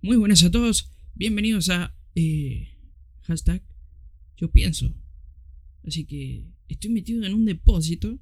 [0.00, 2.68] Muy buenas a todos, bienvenidos a eh,
[3.22, 3.60] hashtag
[4.36, 4.94] yo pienso.
[5.84, 8.16] Así que estoy metido en un depósito,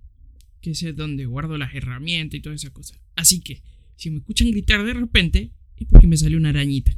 [0.63, 2.99] que es donde guardo las herramientas y todas esas cosas.
[3.15, 3.63] Así que,
[3.95, 6.97] si me escuchan gritar de repente, es porque me salió una arañita.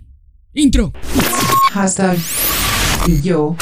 [0.55, 0.93] Intro.
[1.73, 2.17] Hashtag
[3.25, 3.57] yo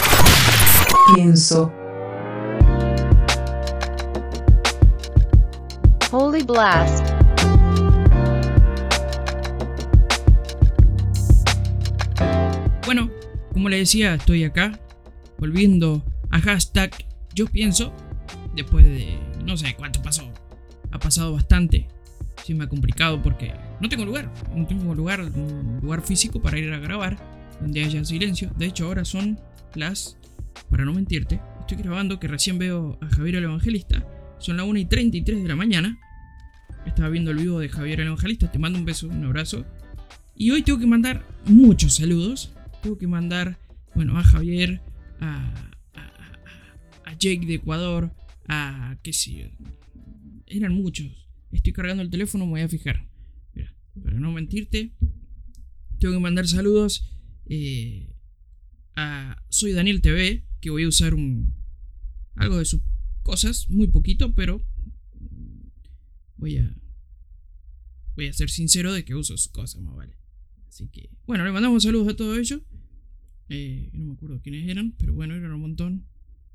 [1.15, 1.73] pienso.
[6.13, 7.16] Holy Blast.
[13.67, 14.79] Como le decía, estoy acá,
[15.41, 16.93] volviendo a hashtag
[17.35, 17.93] yo pienso,
[18.55, 20.33] después de no sé cuánto pasó.
[20.93, 21.89] Ha pasado bastante.
[22.45, 25.19] Sí me ha complicado porque no tengo lugar, no tengo lugar,
[25.83, 27.19] lugar físico para ir a grabar,
[27.61, 28.53] donde haya silencio.
[28.57, 29.41] De hecho, ahora son
[29.75, 30.17] las,
[30.71, 34.07] para no mentirte, estoy grabando que recién veo a Javier el Evangelista.
[34.39, 35.99] Son las 1 y 33 de la mañana.
[36.87, 38.49] Estaba viendo el vivo de Javier el Evangelista.
[38.49, 39.67] Te mando un beso, un abrazo.
[40.37, 42.53] Y hoy tengo que mandar muchos saludos
[42.87, 43.59] tengo que mandar,
[43.97, 44.81] bueno, a Javier,
[45.19, 45.73] a,
[47.05, 48.15] a, Jake de Ecuador,
[48.47, 49.51] a qué sé
[50.47, 51.27] Eran muchos.
[51.51, 53.09] Estoy cargando el teléfono, me voy a fijar.
[53.55, 54.95] Mira, para no mentirte,
[55.99, 57.13] tengo que mandar saludos
[57.47, 58.15] eh,
[58.95, 61.57] a Soy Daniel TV, que voy a usar un
[62.37, 62.83] algo de sus
[63.25, 64.65] cosas, muy poquito, pero
[66.37, 66.73] voy a
[68.15, 70.17] voy a ser sincero de que uso sus cosas, más vale.
[70.69, 72.61] Así que, bueno, le mandamos saludos a todos ellos.
[73.49, 76.07] Eh, no me acuerdo quiénes eran, pero bueno, eran un montón.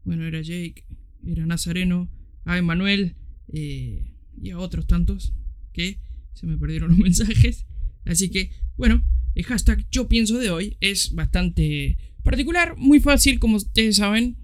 [0.04, 0.86] Bueno, era Jake,
[1.26, 2.10] era Nazareno,
[2.46, 3.16] a Emanuel
[3.48, 5.34] eh, y a otros tantos
[5.74, 6.00] que
[6.34, 7.66] se me perdieron los mensajes.
[8.06, 9.04] Así que, bueno,
[9.36, 14.38] el hashtag yo pienso de hoy es bastante particular, muy fácil, como ustedes saben.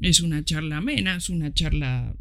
[0.00, 2.16] Es una charla amena, es una charla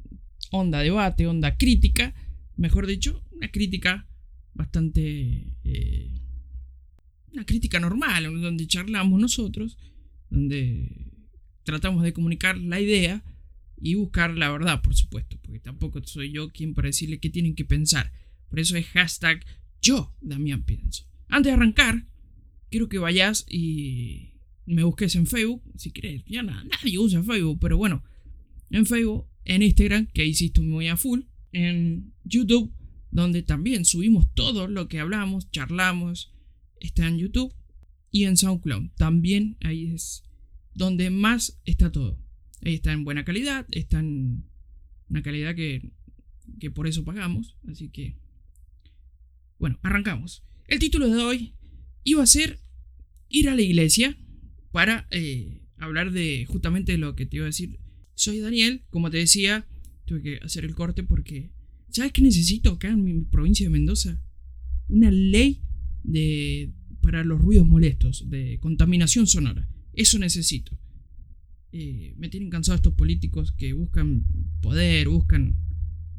[0.52, 2.14] onda debate, onda crítica,
[2.56, 4.08] mejor dicho, una crítica
[4.54, 6.23] bastante eh,
[7.34, 9.78] una crítica normal, donde charlamos nosotros,
[10.30, 11.12] donde
[11.64, 13.24] tratamos de comunicar la idea
[13.82, 17.56] y buscar la verdad, por supuesto, porque tampoco soy yo quien para decirle qué tienen
[17.56, 18.12] que pensar.
[18.50, 19.44] Por eso es hashtag
[19.82, 21.06] yo, Damián Pienso.
[21.28, 22.06] Antes de arrancar,
[22.70, 24.34] quiero que vayas y
[24.66, 26.24] me busques en Facebook, si querés.
[26.26, 28.04] Ya nadie usa Facebook, pero bueno,
[28.70, 31.22] en Facebook, en Instagram, que hiciste muy a full,
[31.52, 32.74] en YouTube,
[33.12, 36.32] donde también subimos todo lo que hablamos, charlamos,
[36.84, 37.54] está en YouTube
[38.12, 38.90] y en SoundCloud.
[38.96, 40.24] También ahí es
[40.76, 42.20] donde más está todo.
[42.62, 44.46] Ahí está en buena calidad, está en
[45.10, 45.92] una calidad que,
[46.60, 47.58] que por eso pagamos.
[47.68, 48.16] Así que,
[49.58, 50.44] bueno, arrancamos.
[50.68, 51.54] El título de hoy
[52.04, 52.60] iba a ser
[53.30, 54.18] ir a la iglesia
[54.72, 57.80] para eh, hablar de justamente lo que te iba a decir.
[58.16, 59.66] Soy Daniel, como te decía,
[60.06, 61.52] tuve que hacer el corte porque,
[61.90, 64.22] ¿sabes qué necesito acá en mi provincia de Mendoza?
[64.88, 65.63] Una ley
[66.04, 66.72] de,
[67.02, 69.68] para los ruidos molestos, de contaminación sonora.
[69.94, 70.78] Eso necesito.
[71.72, 74.26] Eh, me tienen cansado estos políticos que buscan
[74.62, 75.56] poder, buscan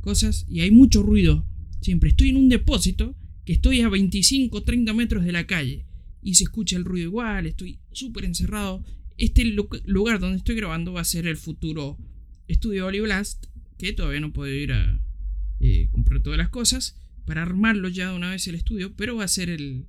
[0.01, 1.47] cosas y hay mucho ruido.
[1.81, 5.87] Siempre estoy en un depósito que estoy a 25, 30 metros de la calle
[6.23, 8.85] y se escucha el ruido igual, estoy súper encerrado.
[9.17, 11.99] Este lugar donde estoy grabando va a ser el futuro
[12.49, 13.47] estudio Blast,
[13.79, 15.01] que todavía no puedo ir a
[15.61, 19.25] eh, comprar todas las cosas, para armarlo ya de una vez el estudio, pero va
[19.25, 19.87] a ser el,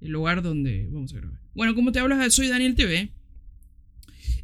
[0.00, 1.40] lugar donde vamos a grabar.
[1.54, 3.12] Bueno, como te hablas, soy Daniel TV.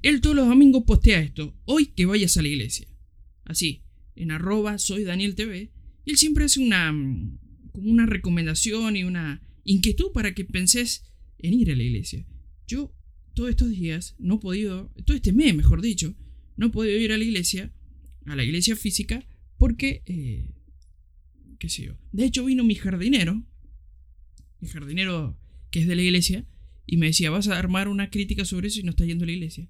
[0.03, 1.57] Él todos los domingos postea esto.
[1.65, 2.87] Hoy que vayas a la iglesia.
[3.45, 3.83] Así,
[4.15, 5.73] en arroba soy Daniel TV.
[6.05, 6.95] Él siempre hace una,
[7.73, 11.05] como una recomendación y una inquietud para que penses
[11.39, 12.27] en ir a la iglesia.
[12.67, 12.95] Yo
[13.35, 16.15] todos estos días no he podido, todo este mes mejor dicho,
[16.57, 17.73] no he podido ir a la iglesia,
[18.25, 19.27] a la iglesia física,
[19.59, 20.56] porque eh,
[21.59, 21.97] qué sé yo.
[22.13, 23.45] De hecho, vino mi jardinero,
[24.61, 25.39] mi jardinero
[25.71, 26.47] que es de la iglesia,
[26.87, 29.27] y me decía, vas a armar una crítica sobre eso y no estás yendo a
[29.27, 29.69] la iglesia.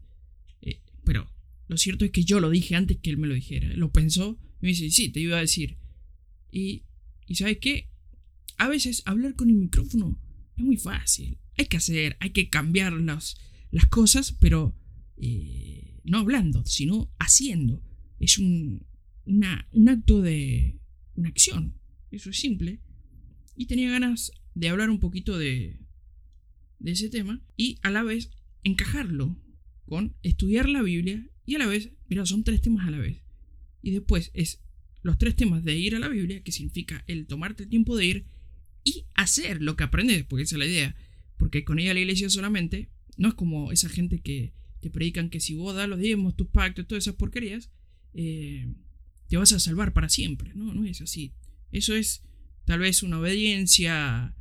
[0.60, 1.30] Eh, pero
[1.66, 3.68] lo cierto es que yo lo dije antes que él me lo dijera.
[3.74, 5.78] Lo pensó y me dice, sí, te iba a decir.
[6.52, 6.84] Y,
[7.26, 7.88] y ¿sabes qué?
[8.58, 10.20] A veces hablar con el micrófono
[10.56, 11.38] es muy fácil.
[11.56, 13.36] Hay que hacer, hay que cambiar las,
[13.70, 14.76] las cosas, pero
[15.16, 17.82] eh, no hablando, sino haciendo.
[18.20, 18.86] Es un,
[19.24, 20.78] un acto de,
[21.16, 21.74] una acción.
[22.10, 22.80] Eso es simple.
[23.56, 25.78] Y tenía ganas de hablar un poquito de,
[26.84, 28.30] ese tema y a la vez
[28.62, 29.36] encajarlo
[29.86, 33.22] con estudiar la Biblia y a la vez, mira, son tres temas a la vez.
[33.82, 34.60] Y después es
[35.02, 38.06] los tres temas de ir a la Biblia, que significa el tomarte el tiempo de
[38.06, 38.26] ir
[38.82, 40.96] y hacer lo que aprendes, porque esa es la idea.
[41.36, 45.40] Porque con ella la iglesia solamente no es como esa gente que te predican que
[45.40, 47.70] si vos das los diezmos, tus pactos, todas esas porquerías,
[48.14, 48.74] eh,
[49.28, 50.52] te vas a salvar para siempre.
[50.54, 51.32] No, no es así.
[51.72, 52.22] Eso es
[52.64, 54.34] tal vez una obediencia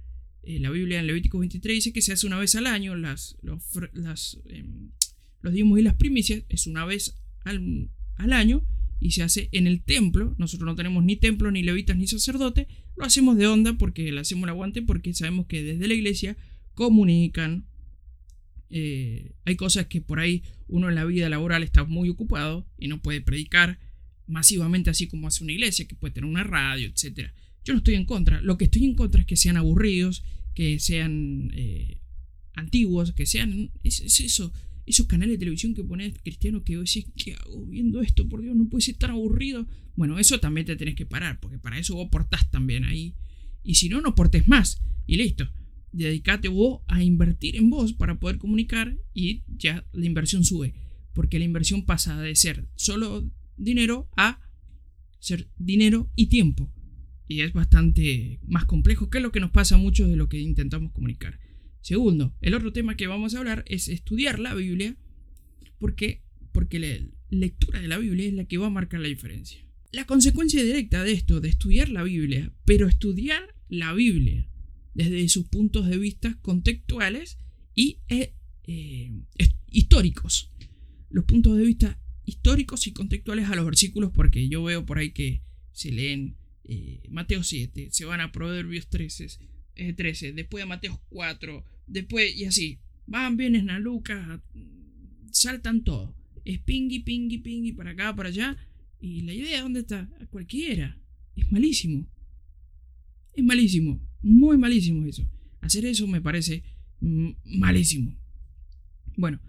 [0.46, 3.36] eh, la Biblia en Levítico 23 dice que se hace una vez al año, las,
[3.42, 4.92] los, las, em,
[5.42, 8.64] los y las primicias es una vez al, al año
[9.00, 10.36] y se hace en el templo.
[10.38, 12.68] Nosotros no tenemos ni templo, ni levitas, ni sacerdote.
[12.96, 16.38] Lo hacemos de onda porque le hacemos el aguante porque sabemos que desde la iglesia
[16.76, 17.66] comunican.
[18.70, 22.88] Eh, hay cosas que por ahí uno en la vida laboral está muy ocupado y
[22.88, 23.80] no puede predicar
[24.28, 27.32] masivamente así como hace una iglesia, que puede tener una radio, etc.
[27.64, 28.42] Yo no estoy en contra.
[28.42, 30.24] Lo que estoy en contra es que sean aburridos,
[30.54, 32.00] que sean eh,
[32.54, 33.72] antiguos, que sean...
[33.84, 34.52] Es, eso,
[34.86, 38.30] esos canales de televisión que pones cristiano que vos decís, ¿qué hago viendo esto?
[38.30, 39.68] Por Dios, no puede ser tan aburrido.
[39.96, 43.16] Bueno, eso también te tenés que parar, porque para eso vos portás también ahí.
[43.64, 44.82] Y si no, no portes más.
[45.08, 45.50] Y listo.
[45.92, 50.74] Dedicate vos a invertir en vos para poder comunicar y ya la inversión sube.
[51.14, 53.28] Porque la inversión pasa de ser solo
[53.58, 54.40] dinero a
[55.20, 56.72] ser dinero y tiempo.
[57.28, 60.92] Y es bastante más complejo, que lo que nos pasa mucho de lo que intentamos
[60.92, 61.40] comunicar.
[61.82, 64.96] Segundo, el otro tema que vamos a hablar es estudiar la Biblia,
[65.80, 66.88] porque, porque la
[67.30, 69.66] lectura de la Biblia es la que va a marcar la diferencia.
[69.92, 74.48] La consecuencia directa de esto, de estudiar la Biblia, pero estudiar la Biblia
[74.94, 77.38] desde sus puntos de vista contextuales
[77.74, 78.34] y eh,
[78.68, 79.12] eh,
[79.70, 80.52] históricos.
[81.10, 85.12] Los puntos de vista históricos y contextuales a los versículos, porque yo veo por ahí
[85.12, 85.42] que
[85.72, 89.28] se leen eh, Mateo 7, se van a Proverbios 13,
[89.96, 94.42] 13, después a Mateo 4, Después, y así, van, vienen a Lucas,
[95.32, 96.16] saltan todo.
[96.44, 98.58] Es pingui, pingui, pingui, para acá, para allá.
[99.00, 100.10] Y la idea, ¿dónde está?
[100.20, 100.98] A cualquiera.
[101.36, 102.08] Es malísimo.
[103.34, 104.02] Es malísimo.
[104.22, 105.28] Muy malísimo eso.
[105.62, 106.64] Hacer eso me parece
[107.00, 108.16] malísimo.
[109.18, 109.40] Bueno,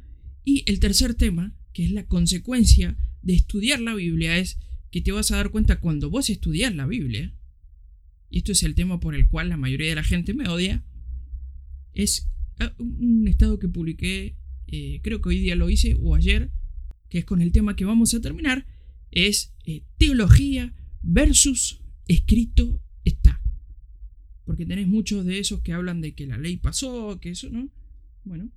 [0.44, 4.58] y el tercer tema, que es la consecuencia de estudiar la Biblia, es
[4.90, 7.34] que te vas a dar cuenta cuando vos estudias la Biblia,
[8.30, 10.82] y esto es el tema por el cual la mayoría de la gente me odia,
[11.92, 12.30] es
[12.60, 14.38] ah, un estado que publiqué,
[14.68, 16.50] eh, creo que hoy día lo hice o ayer,
[17.10, 18.66] que es con el tema que vamos a terminar,
[19.10, 23.42] es eh, teología versus escrito está.
[24.46, 27.68] Porque tenés muchos de esos que hablan de que la ley pasó, que eso, ¿no?
[28.24, 28.50] Bueno,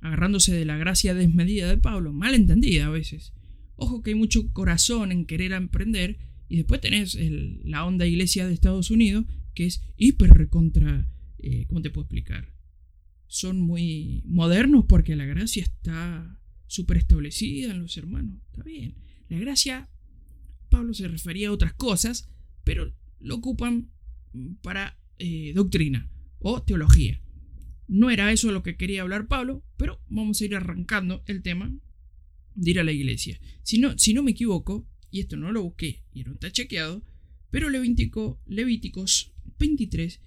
[0.00, 3.32] agarrándose de la gracia desmedida de Pablo, mal entendida a veces.
[3.76, 7.18] Ojo que hay mucho corazón en querer emprender y después tenés
[7.64, 11.08] la onda iglesia de Estados Unidos que es hiper recontra
[11.38, 12.52] eh, ¿cómo te puedo explicar?
[13.28, 18.40] Son muy modernos porque la gracia está súper establecida en los hermanos.
[18.46, 18.96] Está bien.
[19.28, 19.88] La gracia,
[20.68, 22.28] Pablo se refería a otras cosas,
[22.64, 23.90] pero lo ocupan
[24.62, 27.20] para eh, doctrina o teología.
[27.88, 31.72] No era eso lo que quería hablar Pablo, pero vamos a ir arrancando el tema
[32.54, 33.38] de ir a la iglesia.
[33.62, 37.04] Si no, si no me equivoco, y esto no lo busqué y no está chequeado,
[37.50, 40.20] pero Levítico, Levíticos 23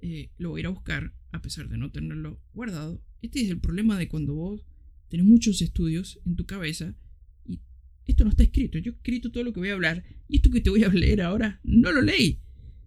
[0.00, 3.02] eh, lo voy a ir a buscar, a pesar de no tenerlo guardado.
[3.20, 4.64] Este es el problema de cuando vos
[5.08, 6.96] tenés muchos estudios en tu cabeza
[7.44, 7.60] y
[8.06, 8.78] esto no está escrito.
[8.78, 10.88] Yo he escrito todo lo que voy a hablar y esto que te voy a
[10.88, 12.40] leer ahora no lo leí,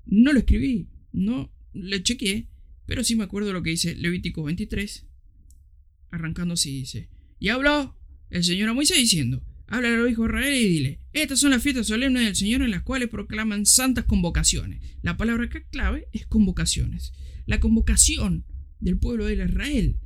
[0.06, 2.50] no lo escribí, no lo chequeé,
[2.86, 5.06] pero sí me acuerdo lo que dice Levítico 23,
[6.12, 7.10] arrancando así dice,
[7.40, 7.98] y habló
[8.30, 11.52] el Señor a Moisés diciendo, Habla a los hijos de Israel y dile, estas son
[11.52, 14.80] las fiestas solemnes del Señor en las cuales proclaman santas convocaciones.
[15.02, 17.14] La palabra que clave es convocaciones.
[17.48, 18.46] La convocación
[18.80, 19.98] del pueblo de Israel.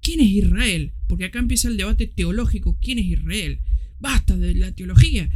[0.00, 0.92] ¿Quién es Israel?
[1.08, 2.78] Porque acá empieza el debate teológico.
[2.80, 3.60] ¿Quién es Israel?
[3.98, 5.28] Basta de la teología.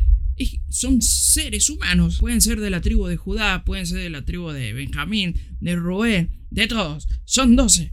[0.69, 2.19] Son seres humanos.
[2.19, 5.77] Pueden ser de la tribu de Judá, pueden ser de la tribu de Benjamín, de
[5.77, 7.07] Rubén, de todos.
[7.25, 7.93] Son doce.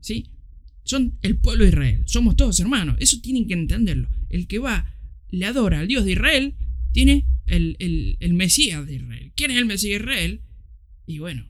[0.00, 0.30] ¿Sí?
[0.84, 2.02] Son el pueblo de Israel.
[2.06, 2.96] Somos todos hermanos.
[3.00, 4.08] Eso tienen que entenderlo.
[4.28, 4.96] El que va
[5.30, 6.54] le adora al Dios de Israel,
[6.92, 7.76] tiene el,
[8.20, 9.32] el, Mesías de Israel.
[9.36, 10.42] ¿Quién es el Mesías de Israel?
[11.06, 11.46] Y bueno,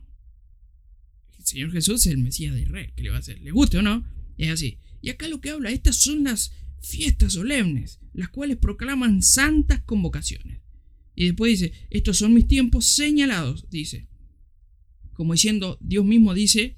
[1.37, 2.91] el Señor Jesús es el Mesías de Israel.
[2.95, 3.39] ¿Qué le va a hacer?
[3.41, 4.05] ¿Le guste o no?
[4.37, 4.79] Es así.
[5.01, 6.51] Y acá lo que habla, estas son las
[6.87, 10.61] fiestas solemnes, las cuales proclaman santas convocaciones.
[11.15, 14.07] Y después dice, estos son mis tiempos señalados, dice.
[15.13, 16.77] Como diciendo, Dios mismo dice,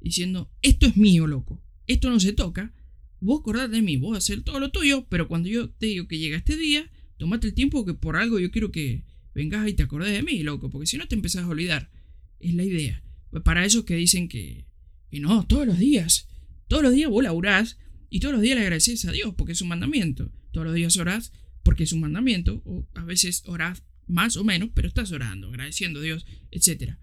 [0.00, 1.62] diciendo, esto es mío, loco.
[1.86, 2.74] Esto no se toca,
[3.20, 6.18] vos acordate de mí, vos hacer todo lo tuyo, pero cuando yo te digo que
[6.18, 9.04] llega este día, tomate el tiempo que por algo yo quiero que
[9.34, 11.90] vengas y te acordes de mí, loco, porque si no te empezás a olvidar.
[12.38, 13.02] Es la idea.
[13.44, 14.64] Para esos que dicen que,
[15.10, 16.28] que no, todos los días,
[16.68, 17.78] todos los días vos laburás
[18.10, 20.30] y todos los días le agradeces a Dios porque es un mandamiento.
[20.50, 24.70] Todos los días orás porque es un mandamiento, o a veces orás más o menos,
[24.74, 26.96] pero estás orando, agradeciendo a Dios, etc.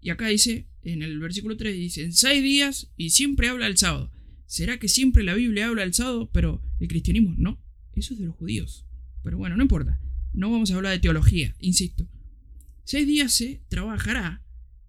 [0.00, 4.10] Y acá dice, en el versículo 3 dice, seis días y siempre habla el sábado.
[4.46, 7.60] ¿Será que siempre la Biblia habla del sábado, pero el cristianismo no?
[7.94, 8.86] Eso es de los judíos.
[9.22, 10.00] Pero bueno, no importa.
[10.32, 12.08] No vamos a hablar de teología, insisto.
[12.84, 14.42] Seis días se trabajará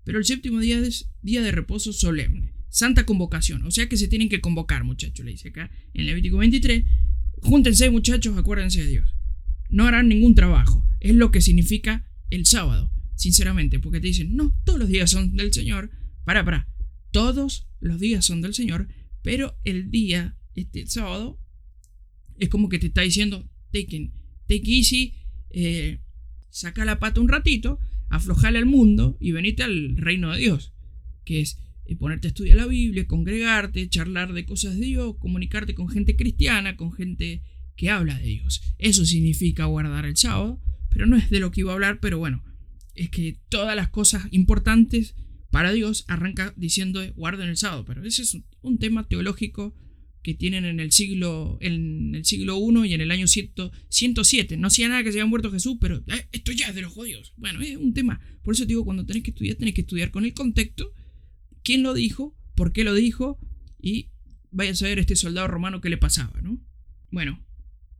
[0.04, 4.08] Pero el séptimo día es día de reposo solemne, santa convocación, o sea que se
[4.08, 6.84] tienen que convocar, muchachos, le dice acá en Levítico 23.
[7.44, 9.16] Júntense, muchachos, acuérdense de Dios.
[9.70, 14.60] No harán ningún trabajo, es lo que significa el sábado, sinceramente, porque te dicen, no,
[14.66, 15.92] todos los días son del Señor.
[16.26, 16.68] Para, para,
[17.12, 18.88] todos los días son del Señor,
[19.22, 21.40] pero el día, este sábado,
[22.40, 24.12] es como que te está diciendo, take,
[24.48, 25.14] take easy,
[25.52, 26.00] eh,
[26.50, 30.74] saca la pata un ratito, aflojale al mundo y venite al reino de Dios,
[31.24, 31.60] que es
[32.00, 36.76] ponerte a estudiar la Biblia, congregarte, charlar de cosas de Dios, comunicarte con gente cristiana,
[36.76, 37.44] con gente
[37.76, 38.62] que habla de Dios.
[38.78, 42.20] Eso significa guardar el sábado, pero no es de lo que iba a hablar, pero
[42.20, 42.44] bueno,
[42.96, 45.16] es que todas las cosas importantes
[45.52, 49.76] para Dios arranca diciendo guarden el sábado, pero ese es un tema teológico
[50.24, 54.58] que tienen en el siglo en el siglo I y en el año 107.
[54.58, 56.94] No hacía nada que se haya muerto Jesús, pero eh, esto ya es de los
[56.94, 57.34] judíos.
[57.38, 58.22] Bueno, es un tema.
[58.42, 60.94] Por eso te digo, cuando tenés que estudiar, tenés que estudiar con el contexto,
[61.64, 63.40] quién lo dijo, por qué lo dijo
[63.80, 64.10] y
[64.52, 66.60] vaya a saber este soldado romano qué le pasaba, ¿no?
[67.12, 67.44] Bueno,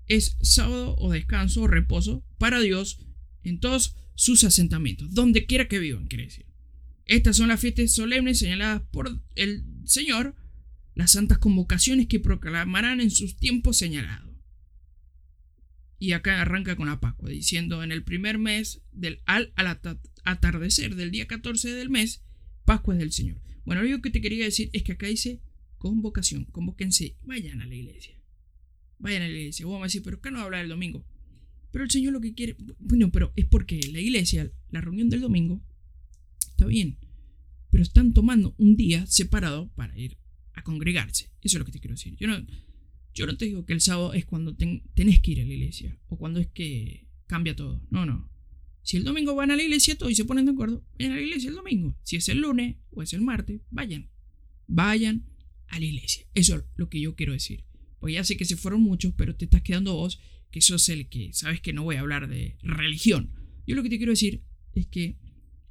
[0.08, 3.00] es sábado o descanso o reposo para Dios
[3.44, 6.46] en todos sus asentamientos, donde quiera que vivan, quiere decir.
[7.06, 10.36] Estas son las fiestas solemnes señaladas por el Señor
[10.96, 14.32] las santas convocaciones que proclamarán en sus tiempos señalados.
[15.98, 19.54] Y acá arranca con la Pascua, diciendo en el primer mes del al,
[20.24, 22.24] atardecer del día 14 del mes,
[22.66, 23.42] Pascua es del Señor.
[23.66, 25.42] Bueno, lo único que te quería decir es que acá dice
[25.78, 28.16] convocación, convóquense, vayan a la iglesia.
[29.00, 29.66] Vayan a la iglesia.
[29.66, 31.06] Vamos a decir, pero acá no habla del domingo.
[31.72, 35.22] Pero el Señor lo que quiere, bueno, pero es porque la iglesia, la reunión del
[35.22, 35.62] domingo,
[36.48, 36.98] está bien.
[37.70, 40.18] Pero están tomando un día separado para ir
[40.54, 41.32] a congregarse.
[41.42, 42.16] Eso es lo que te quiero decir.
[42.18, 42.46] Yo no,
[43.14, 45.98] yo no te digo que el sábado es cuando tenés que ir a la iglesia
[46.08, 47.82] o cuando es que cambia todo.
[47.90, 48.30] No, no.
[48.84, 51.16] Si el domingo van a la iglesia todos y se ponen de acuerdo, vayan a
[51.16, 51.96] la iglesia el domingo.
[52.04, 54.10] Si es el lunes o es el martes, vayan.
[54.68, 55.26] Vayan
[55.68, 56.26] a la iglesia.
[56.34, 57.64] Eso es lo que yo quiero decir.
[58.00, 60.20] Porque ya sé que se fueron muchos, pero te estás quedando vos,
[60.52, 63.32] que sos el que sabes que no voy a hablar de religión.
[63.66, 65.18] Yo lo que te quiero decir es que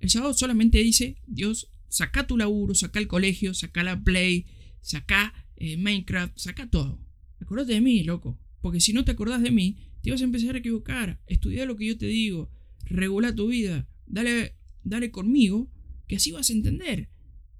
[0.01, 4.47] el sábado solamente dice, Dios, saca tu laburo, saca el colegio, saca la play,
[4.81, 6.99] saca eh, Minecraft, saca todo.
[7.41, 8.41] Acordate de mí, loco.
[8.63, 11.21] Porque si no te acordás de mí, te vas a empezar a equivocar.
[11.27, 12.51] Estudia lo que yo te digo.
[12.93, 13.89] Regula tu vida.
[14.07, 15.71] Dale, dale conmigo,
[16.07, 17.09] que así vas a entender.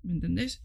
[0.03, 0.63] ¿Me entendés?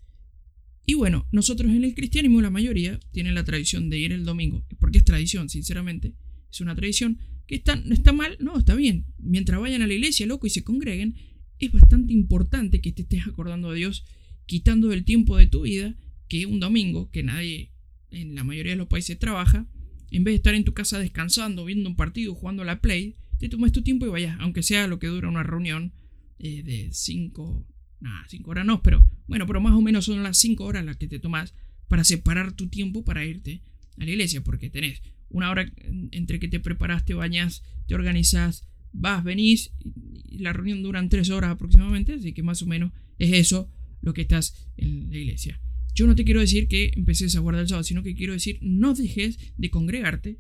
[0.86, 4.66] Y bueno, nosotros en el cristianismo, la mayoría, tienen la tradición de ir el domingo.
[4.80, 6.14] Porque es tradición, sinceramente.
[6.52, 9.06] Es una tradición que está, está mal, no, está bien.
[9.18, 11.16] Mientras vayan a la iglesia, loco, y se congreguen,
[11.60, 14.06] es bastante importante que te estés acordando de Dios,
[14.46, 15.96] quitando el tiempo de tu vida
[16.28, 17.72] que un domingo, que nadie
[18.12, 19.68] en la mayoría de los países trabaja,
[20.12, 23.16] en vez de estar en tu casa descansando, viendo un partido, jugando a la Play,
[23.38, 25.94] te tomes tu tiempo y vayas, aunque sea lo que dura una reunión
[26.40, 27.66] eh, de 5,
[28.00, 30.98] nada, 5 horas no, pero bueno, pero más o menos son las 5 horas las
[30.98, 31.54] que te tomas
[31.88, 33.62] para separar tu tiempo para irte
[33.98, 35.72] a la iglesia, porque tenés una hora
[36.12, 41.30] entre que te preparas, te bañas, te organizas, vas, venís, y la reunión dura 3
[41.30, 43.70] horas aproximadamente, así que más o menos es eso
[44.02, 45.60] lo que estás en la iglesia.
[45.94, 48.60] Yo no te quiero decir que empeces a guardar el sábado, sino que quiero decir
[48.62, 50.38] no dejes de congregarte.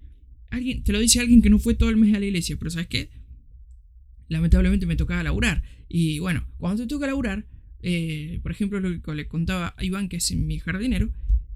[0.49, 2.71] Alguien, te lo dice alguien que no fue todo el mes a la iglesia, pero
[2.71, 3.09] ¿sabes qué?
[4.29, 5.63] Lamentablemente me tocaba laburar.
[5.89, 7.45] Y bueno, cuando te toca laburar,
[7.81, 11.11] eh, por ejemplo, lo que le contaba a Iván, que es mi jardinero,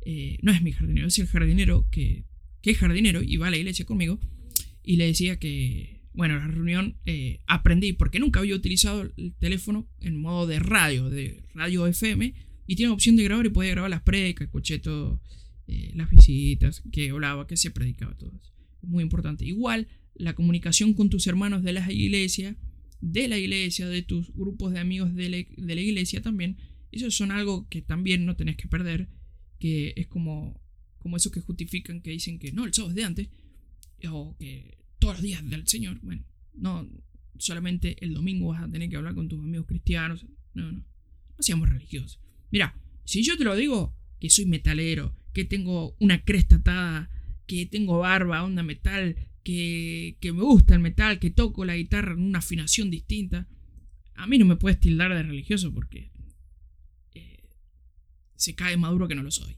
[0.06, 2.26] eh, no es mi jardinero, es el jardinero que,
[2.62, 4.20] que, es jardinero y va a la iglesia conmigo,
[4.84, 9.88] y le decía que, bueno, la reunión eh, aprendí, porque nunca había utilizado el teléfono
[10.00, 12.34] en modo de radio, de radio FM,
[12.68, 15.22] y tiene opción de grabar y podía grabar las predicas, escuché todo,
[15.94, 18.51] las visitas, que hablaba, que se predicaba, todo eso.
[18.82, 19.46] Muy importante.
[19.46, 22.58] Igual, la comunicación con tus hermanos de la iglesia,
[23.00, 26.58] de la iglesia, de tus grupos de amigos de la, iglesia también,
[26.92, 29.10] eso son algo que también no tenés que perder,
[29.60, 30.62] que es como,
[30.98, 33.30] como esos que justifican que dicen que no, el sábado es de antes,
[34.10, 36.00] o que todos los días del Señor.
[36.02, 36.24] Bueno,
[36.54, 36.90] no
[37.38, 40.26] solamente el domingo vas a tener que hablar con tus amigos cristianos.
[40.54, 40.80] No, no.
[40.80, 42.20] No seamos religiosos.
[42.52, 47.10] Mira, si yo te lo digo, que soy metalero, que tengo una cresta atada,
[47.52, 52.14] que tengo barba, onda metal, que, que me gusta el metal, que toco la guitarra
[52.14, 53.50] en una afinación distinta,
[54.16, 56.12] a mí no me puedes tildar de religioso porque
[57.14, 57.50] eh,
[58.38, 59.58] se cae maduro que no lo soy.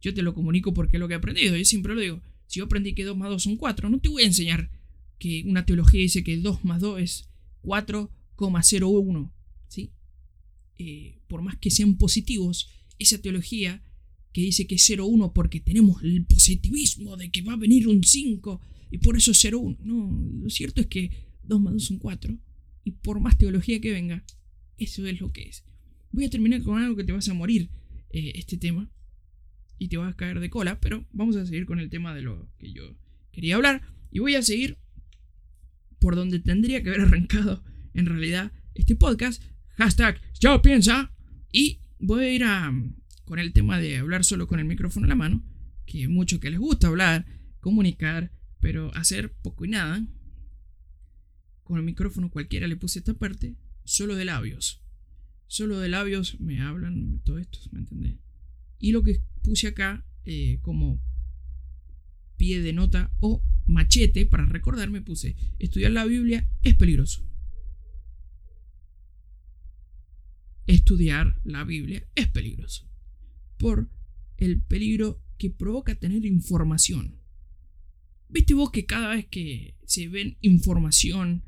[0.00, 1.56] Yo te lo comunico porque es lo que he aprendido.
[1.56, 2.22] Yo siempre lo digo.
[2.46, 4.70] Si yo aprendí que 2 más 2 son 4, no te voy a enseñar
[5.18, 7.28] que una teología dice que 2 más 2 es
[7.64, 9.32] 4,01.
[9.66, 9.90] ¿sí?
[10.78, 13.82] Eh, por más que sean positivos, esa teología
[14.36, 18.04] que dice que es 0,1 porque tenemos el positivismo de que va a venir un
[18.04, 19.78] 5 y por eso es 0,1.
[19.80, 21.10] No, lo cierto es que
[21.44, 22.38] 2 más 2 son 4
[22.84, 24.26] y por más teología que venga,
[24.76, 25.64] eso es lo que es.
[26.12, 27.70] voy a terminar con algo que te vas a morir
[28.10, 28.90] eh, este tema
[29.78, 32.20] y te vas a caer de cola, pero vamos a seguir con el tema de
[32.20, 32.94] lo que yo
[33.32, 34.76] quería hablar y voy a seguir
[35.98, 37.64] por donde tendría que haber arrancado
[37.94, 39.42] en realidad este podcast,
[39.78, 41.10] hashtag yo piensa
[41.50, 42.70] y voy a ir a,
[43.26, 45.44] con el tema de hablar solo con el micrófono en la mano,
[45.84, 47.26] que mucho que les gusta hablar,
[47.60, 50.06] comunicar, pero hacer poco y nada.
[51.64, 54.80] Con el micrófono cualquiera le puse esta parte, solo de labios.
[55.48, 58.16] Solo de labios me hablan todo esto, ¿me entendés?
[58.78, 61.00] Y lo que puse acá eh, como
[62.36, 67.26] pie de nota o machete para recordarme puse, estudiar la Biblia es peligroso.
[70.68, 72.88] Estudiar la Biblia es peligroso.
[73.58, 73.88] Por
[74.36, 77.18] el peligro que provoca tener información.
[78.28, 81.44] ¿Viste vos que cada vez que se ven información,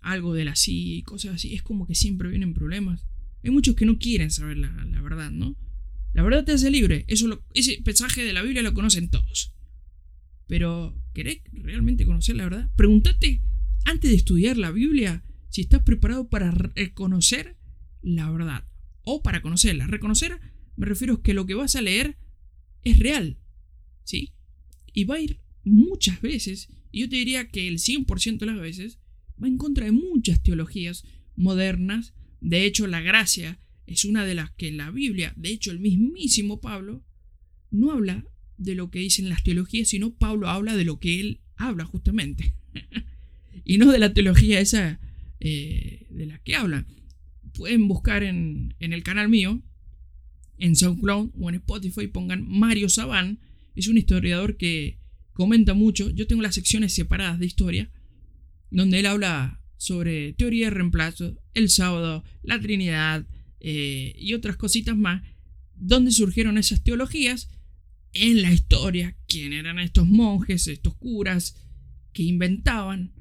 [0.00, 3.06] algo de la CIA y cosas así, es como que siempre vienen problemas?
[3.42, 4.70] Hay muchos que no quieren saber la,
[5.00, 5.56] verdad, ¿no?
[6.12, 7.04] La verdad te hace libre.
[7.08, 9.54] Eso ese mensaje de la Biblia lo conocen todos.
[10.46, 12.70] Pero, ¿querés realmente conocer la verdad?
[12.74, 13.42] Pregúntate,
[13.84, 17.56] antes de estudiar la Biblia, si estás preparado para reconocer
[18.02, 18.64] la verdad.
[19.02, 19.86] O para conocerla.
[19.86, 20.40] Reconocer,
[20.78, 22.16] me refiero a que lo que vas a leer
[22.84, 23.36] es real.
[24.04, 24.32] ¿Sí?
[24.94, 28.60] Y va a ir muchas veces, y yo te diría que el 100% de las
[28.60, 28.98] veces,
[29.42, 31.04] va en contra de muchas teologías
[31.36, 32.14] modernas.
[32.40, 36.60] De hecho, la gracia es una de las que la Biblia, de hecho el mismísimo
[36.60, 37.04] Pablo,
[37.70, 38.24] no habla
[38.56, 42.54] de lo que dicen las teologías, sino Pablo habla de lo que él habla justamente.
[43.64, 45.00] y no de la teología esa
[45.40, 46.86] eh, de la que habla.
[47.52, 49.60] Pueden buscar en, en, el canal mío,
[50.58, 53.40] en SoundCloud o en Spotify, pongan Mario Sabán.
[53.74, 54.98] Es un historiador que
[55.32, 56.10] comenta mucho.
[56.10, 57.90] Yo tengo las secciones separadas de historia,
[58.70, 63.26] donde él habla sobre teoría de reemplazo, el sábado, la Trinidad
[63.60, 65.22] eh, y otras cositas más,
[65.76, 67.48] donde surgieron esas teologías
[68.12, 71.54] en la historia, quién eran estos monjes, estos curas
[72.12, 73.12] que inventaban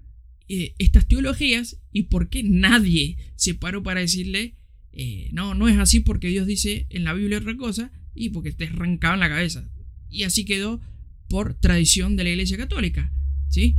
[0.47, 4.55] eh, estas teologías y por qué nadie se paró para decirle,
[4.99, 8.51] eh, no, no es así porque Dios dice en la Biblia otra cosa y porque
[8.51, 9.69] te arrancaban la cabeza.
[10.09, 10.81] Y así quedó
[11.29, 13.13] por tradición de la Iglesia Católica.
[13.47, 13.75] ¿sí?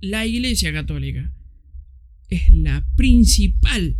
[0.00, 1.34] La Iglesia Católica
[2.30, 3.98] es la principal.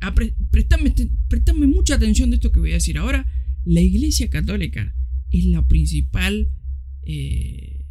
[0.00, 3.26] Ah, prestame mucha atención de esto que voy a decir ahora.
[3.64, 4.94] La Iglesia Católica
[5.30, 6.50] es la principal...
[7.04, 7.86] Eh,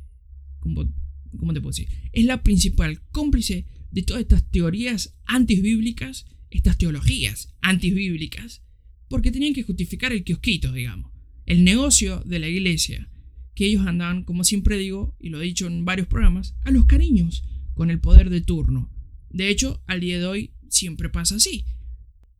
[0.60, 1.89] ¿cómo, te puedo decir?
[2.12, 8.64] Es la principal cómplice de todas estas teorías antibíblicas, estas teologías antibíblicas,
[9.10, 11.12] porque tenían que justificar el kiosquito, digamos,
[11.46, 13.10] el negocio de la iglesia,
[13.56, 16.86] que ellos andaban, como siempre digo, y lo he dicho en varios programas, a los
[16.86, 18.92] cariños, con el poder de turno.
[19.30, 21.66] De hecho, al día de hoy siempre pasa así.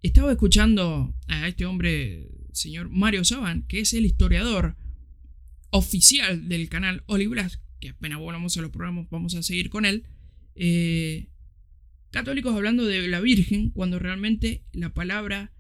[0.02, 4.76] Estaba escuchando a este hombre, señor Mario Saban, que es el historiador
[5.70, 10.06] oficial del canal Oliblas, que apenas volvamos a los programas vamos a seguir con él,
[10.56, 11.30] eh,
[12.12, 15.54] católicos hablando de la Virgen, cuando realmente la palabra,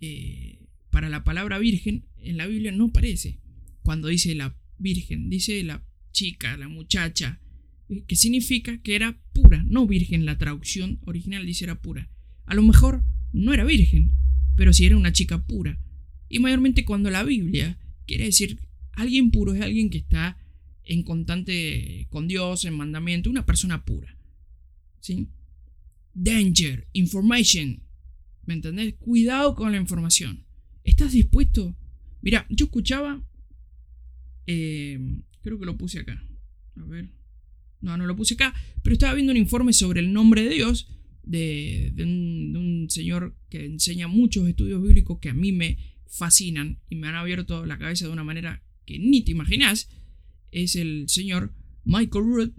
[0.00, 3.40] eh, para la palabra Virgen en la Biblia no aparece.
[3.82, 7.40] Cuando dice la Virgen, dice la chica, la muchacha,
[7.88, 12.08] eh, que significa que era pura, no virgen, la traducción original dice era pura.
[12.46, 14.12] A lo mejor no era virgen,
[14.56, 15.78] pero sí era una chica pura.
[16.28, 18.58] Y mayormente cuando la Biblia quiere decir
[18.96, 20.38] Alguien puro es alguien que está
[20.84, 24.16] en constante con Dios, en mandamiento, una persona pura.
[25.00, 25.28] ¿Sí?
[26.14, 27.82] Danger, information.
[28.46, 28.94] ¿Me entendés?
[28.94, 30.44] Cuidado con la información.
[30.84, 31.76] ¿Estás dispuesto?
[32.22, 33.22] Mira, yo escuchaba.
[34.46, 34.98] Eh,
[35.42, 36.26] creo que lo puse acá.
[36.76, 37.10] A ver.
[37.80, 38.54] No, no lo puse acá.
[38.82, 40.88] Pero estaba viendo un informe sobre el nombre de Dios.
[41.22, 46.80] De, un, de un señor que enseña muchos estudios bíblicos que a mí me fascinan
[46.90, 49.88] y me han abierto la cabeza de una manera que ni te imaginas,
[50.52, 52.54] es el señor Michael Root,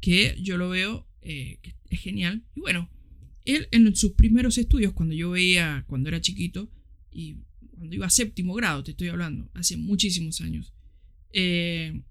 [0.00, 1.58] que yo lo veo eh,
[1.94, 2.42] es genial.
[2.54, 2.90] Y bueno,
[3.44, 6.70] él en sus primeros estudios, cuando yo veía, cuando era chiquito,
[7.10, 7.36] y
[7.70, 10.72] cuando iba a séptimo grado, te estoy hablando, hace muchísimos años,
[11.32, 12.02] eh,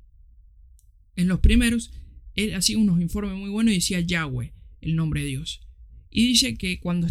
[1.15, 1.91] en los primeros,
[2.35, 5.61] él hacía unos informes muy buenos y decía Yahweh, el nombre de Dios.
[6.09, 7.07] Y dice que cuando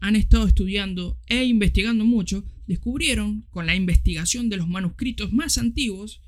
[0.00, 6.20] han estado estudiando e investigando mucho, descubrieron con la investigación de los manuscritos más antiguos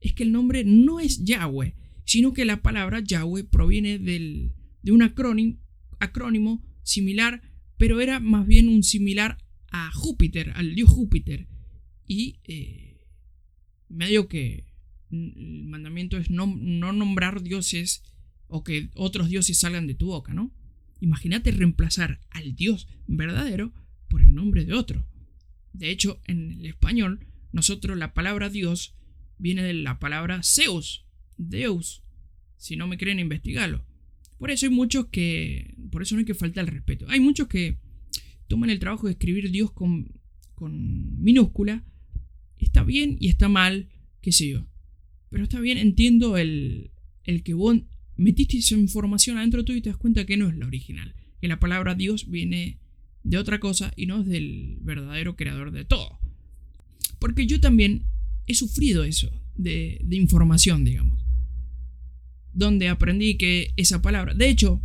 [0.00, 4.52] es que el nombre no es Yahweh, sino que la palabra Yahweh proviene del,
[4.82, 7.42] de un acrónimo, similar,
[7.76, 9.38] pero era más bien un similar
[9.70, 11.48] a Júpiter, al dios Júpiter.
[12.06, 13.06] Y eh,
[13.88, 14.64] medio que
[15.10, 18.02] el mandamiento es no, no nombrar dioses
[18.48, 20.52] o que otros dioses salgan de tu boca, ¿no?
[21.00, 23.72] Imagínate reemplazar al dios verdadero
[24.08, 25.06] por el nombre de otro.
[25.72, 28.94] De hecho, en el español, nosotros la palabra Dios
[29.38, 32.02] viene de la palabra Zeus, Deus.
[32.56, 33.84] Si no me creen, investigarlo.
[34.42, 35.72] Por eso hay muchos que.
[35.92, 37.06] Por eso no hay que faltar el respeto.
[37.08, 37.78] Hay muchos que
[38.48, 40.20] toman el trabajo de escribir Dios con,
[40.56, 41.84] con minúscula.
[42.58, 43.88] Está bien y está mal,
[44.20, 44.66] qué sé yo.
[45.28, 46.90] Pero está bien, entiendo el,
[47.22, 47.78] el que vos
[48.16, 51.14] metiste esa información adentro tuyo y te das cuenta que no es la original.
[51.40, 52.80] Que la palabra Dios viene
[53.22, 56.18] de otra cosa y no es del verdadero creador de todo.
[57.20, 58.06] Porque yo también
[58.48, 61.21] he sufrido eso de, de información, digamos.
[62.52, 64.82] Donde aprendí que esa palabra, de hecho,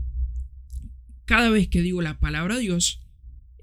[1.26, 3.02] cada vez que digo la palabra Dios,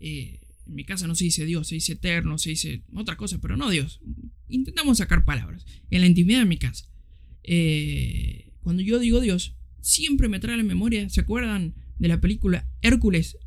[0.01, 3.41] eh, en mi casa no se dice Dios, se dice eterno, se dice otra cosa,
[3.41, 4.01] pero no Dios.
[4.49, 6.87] Intentamos sacar palabras en la intimidad de mi casa.
[7.43, 12.21] Eh, cuando yo digo Dios, siempre me trae a la memoria, ¿se acuerdan de la
[12.21, 13.39] película Hércules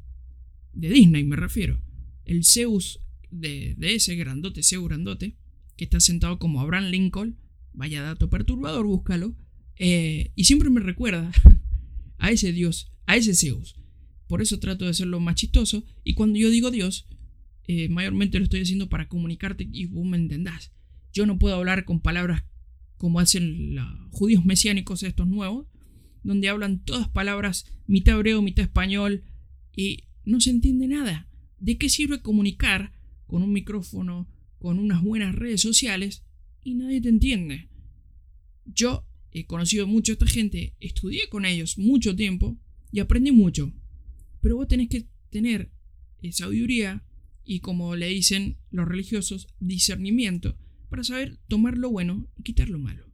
[0.74, 1.82] de Disney, me refiero?
[2.26, 5.36] El Zeus de, ese grandote, Zeus grandote,
[5.76, 7.38] que está sentado como Abraham Lincoln,
[7.74, 9.36] vaya dato perturbador, búscalo,
[9.80, 11.32] eh, y siempre me recuerda
[12.18, 13.76] a ese Dios, a ese Zeus.
[14.28, 17.08] Por eso trato de ser lo más chistoso, y cuando yo digo Dios,
[17.68, 20.72] eh, mayormente lo estoy haciendo para comunicarte y vos me entendás.
[21.14, 22.44] Yo no puedo hablar con palabras
[22.98, 25.68] como hacen los judíos mesiánicos estos nuevos,
[26.24, 29.24] donde hablan todas palabras mitad hebreo, mitad español,
[29.76, 31.28] y no se entiende nada.
[31.60, 32.92] ¿De qué sirve comunicar
[33.28, 34.28] con un micrófono,
[34.60, 36.24] con unas buenas redes sociales,
[36.64, 37.70] y nadie te entiende?
[38.66, 39.07] Yo
[39.40, 42.58] he conocido mucho a esta gente, estudié con ellos mucho tiempo
[42.92, 43.74] y aprendí mucho.
[44.42, 45.72] Pero vos tenés que tener
[46.32, 47.04] sabiduría
[47.44, 50.58] y, como le dicen los religiosos, discernimiento
[50.90, 53.12] para saber tomar lo bueno y quitar lo malo.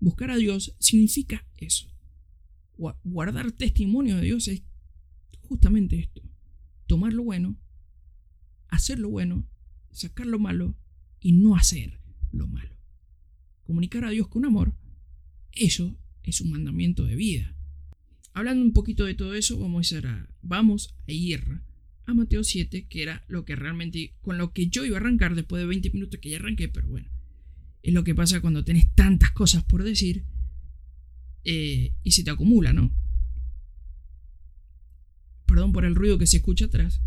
[0.00, 1.92] Buscar a Dios significa eso.
[3.04, 4.62] Guardar testimonio de Dios es
[5.40, 6.22] justamente esto.
[6.86, 7.58] Tomar lo bueno,
[8.68, 9.46] hacer lo bueno,
[9.90, 10.76] sacar lo malo
[11.20, 12.76] y no hacer lo malo.
[13.64, 14.74] Comunicar a Dios con amor,
[15.52, 17.54] eso es un mandamiento de vida.
[18.32, 21.60] Hablando un poquito de todo eso, vamos a ir a, vamos a, ir
[22.14, 25.60] Mateo 7, que era lo que realmente, con lo que yo iba a arrancar después
[25.60, 27.08] de 20 minutos que ya arranqué, pero bueno,
[27.82, 30.24] es lo que pasa cuando tenés tantas cosas por decir
[31.44, 32.92] eh, y se te acumula, ¿no?
[35.46, 37.00] Perdón por el ruido que se escucha atrás.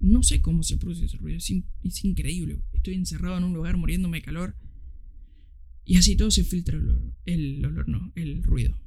[0.00, 2.60] No sé cómo se produce ese ruido, es, increíble.
[2.72, 4.56] Estoy encerrado en un lugar muriéndome de calor
[5.84, 8.78] y así todo se filtra el olor, el olor no, el ruido.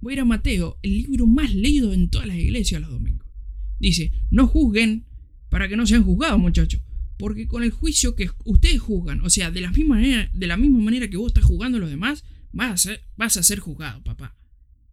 [0.00, 3.26] Voy a ir a Mateo, el libro más leído en todas las iglesias los domingos.
[3.80, 5.06] Dice, no juzguen
[5.48, 6.82] para que no sean juzgados, muchachos.
[7.18, 10.56] Porque con el juicio que ustedes juzgan, o sea, de la misma manera, de la
[10.56, 13.58] misma manera que vos estás jugando a los demás, vas a, ser, vas a ser
[13.58, 14.36] juzgado, papá.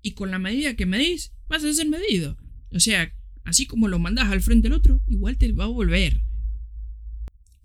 [0.02, 2.38] Y con la medida que medís, vas a ser medido.
[2.72, 6.25] O sea, así como lo mandás al frente del otro, igual te va a volver.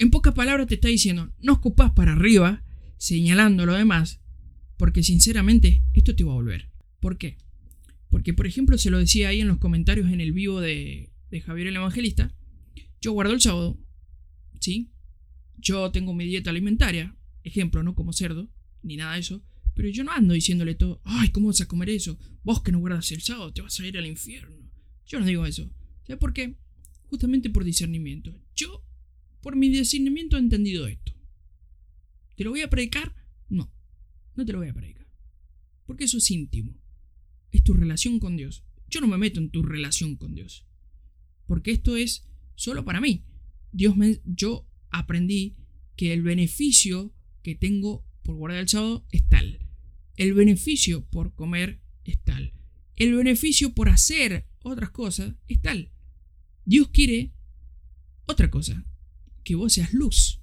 [0.00, 2.64] En pocas palabras te está diciendo, no escupas para arriba,
[2.96, 4.18] señalando lo demás,
[4.78, 6.70] porque sinceramente esto te va a volver.
[7.00, 7.36] ¿Por qué?
[8.08, 11.40] Porque, por ejemplo, se lo decía ahí en los comentarios en el vivo de, de
[11.42, 12.34] Javier el Evangelista,
[13.02, 13.78] yo guardo el sábado,
[14.58, 14.90] ¿sí?
[15.58, 18.48] Yo tengo mi dieta alimentaria, ejemplo, no como cerdo,
[18.82, 21.90] ni nada de eso, pero yo no ando diciéndole todo, ay, ¿cómo vas a comer
[21.90, 22.18] eso?
[22.42, 24.56] Vos que no guardas el sábado, te vas a ir al infierno.
[25.04, 25.70] Yo no digo eso.
[26.06, 26.56] ¿Sabes por qué?
[27.10, 28.34] Justamente por discernimiento.
[28.56, 28.82] Yo,
[29.40, 31.12] por mi discernimiento, he entendido esto.
[32.36, 33.14] ¿Te lo voy a predicar?
[33.48, 33.72] No,
[34.36, 35.06] no te lo voy a predicar.
[35.86, 36.80] Porque eso es íntimo
[37.52, 38.64] es tu relación con Dios.
[38.88, 40.66] Yo no me meto en tu relación con Dios.
[41.46, 43.24] Porque esto es solo para mí.
[43.72, 45.56] Dios me, yo aprendí
[45.96, 49.66] que el beneficio que tengo por guardar el sábado es tal.
[50.16, 52.54] El beneficio por comer es tal.
[52.96, 55.90] El beneficio por hacer otras cosas es tal.
[56.64, 57.32] Dios quiere
[58.26, 58.84] otra cosa,
[59.42, 60.40] que vos seas luz.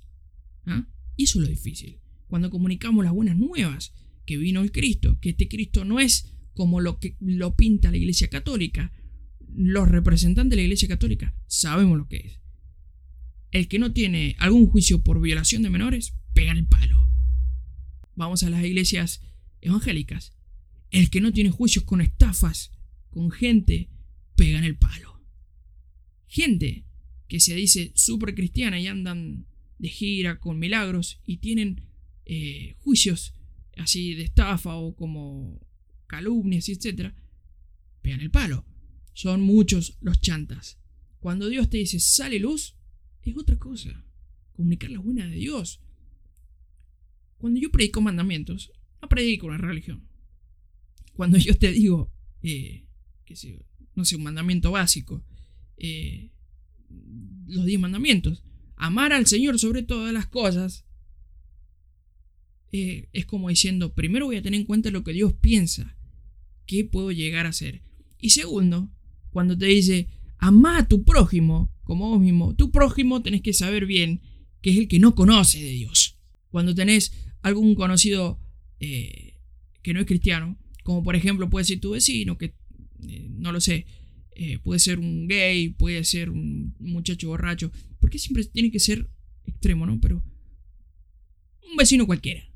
[0.66, 0.88] ¿ah?
[1.16, 2.00] Y eso es lo difícil.
[2.28, 3.94] Cuando comunicamos las buenas nuevas,
[4.26, 7.98] que vino el Cristo, que este Cristo no es como lo que lo pinta la
[7.98, 8.92] Iglesia Católica.
[9.48, 12.42] Los representantes de la Iglesia Católica sabemos lo que es.
[13.52, 17.10] El que no tiene algún juicio por violación de menores, pega el palo.
[18.16, 19.22] Vamos a las iglesias
[19.62, 20.34] evangélicas.
[20.90, 22.72] El que no tiene juicios con estafas,
[23.10, 23.90] con gente,
[24.36, 25.22] pega el palo.
[26.28, 26.87] Gente
[27.28, 29.46] que se dice súper cristiana y andan
[29.80, 31.82] de gira con milagros y tienen
[32.26, 33.34] eh, juicios
[33.78, 35.60] así de estafa o como
[36.08, 37.14] calumnias, etc.,
[38.02, 38.66] pegan el palo.
[39.14, 40.78] Son muchos los chantas.
[41.20, 42.76] Cuando Dios te dice sale luz,
[43.24, 44.06] es otra cosa.
[44.54, 45.82] Comunicar la buena de Dios.
[47.38, 50.08] Cuando yo predico mandamientos, no predico una religión.
[51.14, 52.12] Cuando yo te digo,
[52.42, 52.86] eh,
[53.26, 53.36] que
[53.96, 55.24] no sé, un mandamiento básico,
[55.78, 56.32] eh,
[57.48, 58.44] los diez mandamientos.
[58.76, 60.86] Amar al Señor sobre todas las cosas
[62.72, 65.98] eh, es como diciendo, primero voy a tener en cuenta lo que Dios piensa,
[66.66, 67.82] qué puedo llegar a ser.
[68.20, 68.90] Y segundo,
[69.32, 73.86] cuando te dice, ama a tu prójimo como vos mismo, tu prójimo tenés que saber
[73.86, 74.22] bien
[74.62, 76.20] que es el que no conoce de Dios.
[76.50, 78.42] Cuando tenés algún conocido
[78.80, 79.40] eh,
[79.82, 82.56] que no es cristiano, como por ejemplo puede ser tu vecino, que
[83.08, 83.86] eh, no lo sé,
[84.40, 89.10] eh, puede ser un gay, puede ser un muchacho borracho, porque siempre tiene que ser
[89.48, 90.00] extremo, ¿no?
[90.00, 90.24] Pero
[91.68, 92.48] un vecino cualquiera.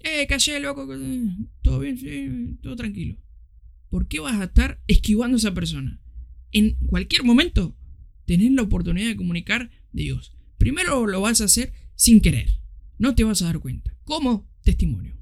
[0.00, 0.88] Eh, calle, loco,
[1.60, 3.18] todo bien, sí, todo tranquilo.
[3.90, 6.00] ¿Por qué vas a estar esquivando a esa persona?
[6.50, 7.76] En cualquier momento
[8.24, 10.32] tenés la oportunidad de comunicar de Dios.
[10.56, 12.58] Primero lo vas a hacer sin querer.
[12.98, 13.94] No te vas a dar cuenta.
[14.04, 15.14] Como testimonio.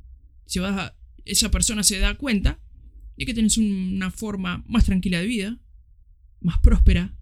[0.46, 2.60] Si vas a, esa persona se da cuenta
[3.16, 5.58] de que tienes una forma más tranquila de vida,
[6.40, 7.16] más próspera.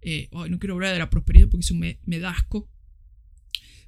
[0.00, 2.20] Eh, no quiero hablar de la prosperidad porque eso me, me.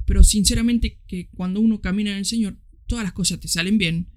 [0.04, 2.56] Pero sinceramente que cuando uno camina en el Señor,
[2.86, 4.08] todas las cosas te salen bien.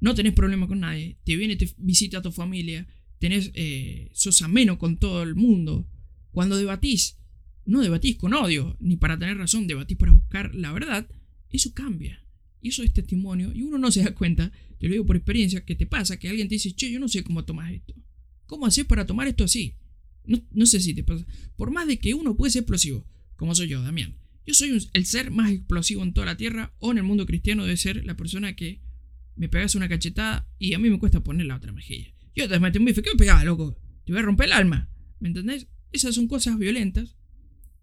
[0.00, 1.18] No tenés problema con nadie.
[1.24, 2.86] Te viene, te visita tu familia.
[3.18, 5.88] Tenés, eh, sos ameno con todo el mundo.
[6.30, 7.18] Cuando debatís,
[7.64, 11.08] no debatís con odio, ni para tener razón, debatís para buscar la verdad.
[11.50, 12.24] Eso cambia.
[12.60, 13.52] Y eso es testimonio.
[13.52, 16.28] Y uno no se da cuenta, te lo digo por experiencia, que te pasa que
[16.28, 17.94] alguien te dice, che, yo no sé cómo tomas esto.
[18.52, 19.76] ¿Cómo haces para tomar esto así?
[20.26, 21.24] No, sé si te pasa.
[21.56, 24.18] Por más de que uno puede ser explosivo, como soy yo, Damián.
[24.46, 27.62] Yo soy el ser más explosivo en toda la tierra o en el mundo cristiano
[27.62, 28.82] debe ser la persona que
[29.36, 32.12] me pegas una cachetada y a mí me cuesta poner la otra mejilla.
[32.36, 33.74] Yo te metí un bife, ¿qué me pegaba, loco?
[34.04, 34.90] Te voy a romper el alma.
[35.18, 35.68] ¿Me entendés?
[35.90, 37.16] Esas son cosas violentas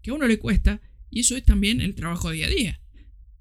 [0.03, 2.79] que a uno le cuesta y eso es también el trabajo día a día.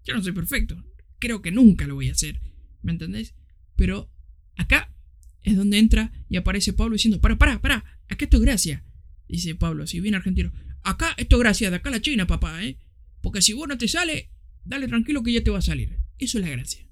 [0.02, 0.82] Yo no soy perfecto.
[1.18, 2.40] Creo que nunca lo voy a hacer.
[2.80, 3.34] ¿Me entendés?
[3.76, 4.10] Pero
[4.56, 4.94] acá
[5.42, 8.84] es donde entra y aparece Pablo diciendo, para, para, para, acá esto es gracia.
[9.28, 12.78] Dice Pablo, si viene argentino, acá esto es gracia, de acá la China, papá, ¿eh?
[13.20, 14.30] Porque si vos no te sale,
[14.64, 15.98] dale tranquilo que ya te va a salir.
[16.18, 16.86] Eso es la gracia.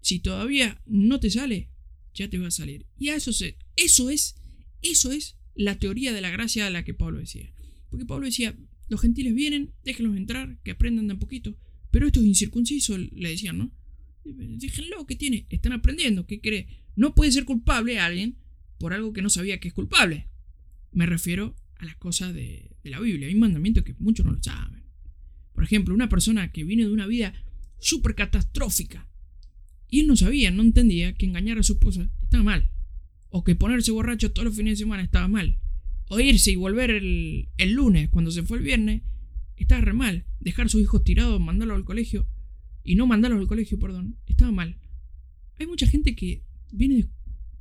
[0.00, 1.70] Si todavía no te sale,
[2.14, 2.86] ya te va a salir.
[2.98, 4.36] Y eso, se, eso es,
[4.82, 7.52] eso es la teoría de la gracia a la que Pablo decía.
[7.90, 8.56] Porque Pablo decía,
[8.88, 11.56] los gentiles vienen, déjenlos entrar, que aprendan de un poquito.
[11.90, 13.72] Pero estos incircuncisos, le decían, ¿no?
[14.24, 15.46] Déjenlo, ¿qué tiene?
[15.50, 16.66] Están aprendiendo, ¿qué cree?
[16.96, 18.38] No puede ser culpable a alguien
[18.78, 20.28] por algo que no sabía que es culpable.
[20.92, 23.28] Me refiero a las cosas de, la Biblia.
[23.28, 24.84] Hay mandamientos que muchos no lo saben.
[25.52, 27.34] Por ejemplo, una persona que viene de una vida
[27.78, 29.08] súper catastrófica
[29.88, 32.70] y él no sabía, no entendía que engañar a su esposa estaba mal.
[33.28, 35.58] O que ponerse borracho todos los fines de semana estaba mal.
[36.08, 39.02] O irse y volver el, lunes cuando se fue el viernes
[39.56, 40.26] estaba re mal.
[40.40, 42.26] Dejar a sus hijos tirados, mandarlos al colegio
[42.84, 44.78] y no mandarlos al colegio, perdón, estaba mal.
[45.58, 47.08] Hay mucha gente que viene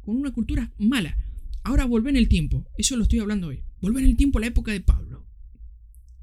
[0.01, 1.17] con una cultura mala.
[1.63, 3.63] Ahora volvé en el tiempo, eso lo estoy hablando hoy.
[3.79, 5.25] Volvé en el tiempo a la época de Pablo.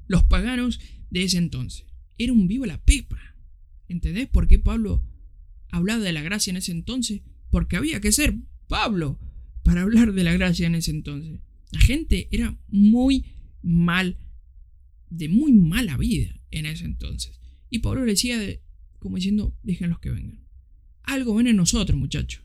[0.07, 1.85] Los paganos de ese entonces.
[2.17, 3.19] Era un vivo la pepa.
[3.87, 5.03] ¿Entendés por qué Pablo
[5.69, 7.21] hablaba de la gracia en ese entonces?
[7.49, 8.37] Porque había que ser
[8.67, 9.19] Pablo
[9.63, 11.39] para hablar de la gracia en ese entonces.
[11.71, 13.25] La gente era muy
[13.63, 14.17] mal,
[15.09, 17.39] de muy mala vida en ese entonces.
[17.69, 18.37] Y Pablo decía,
[19.01, 20.45] como diciendo, déjenlos que vengan.
[21.03, 22.43] Algo ven en nosotros, muchachos.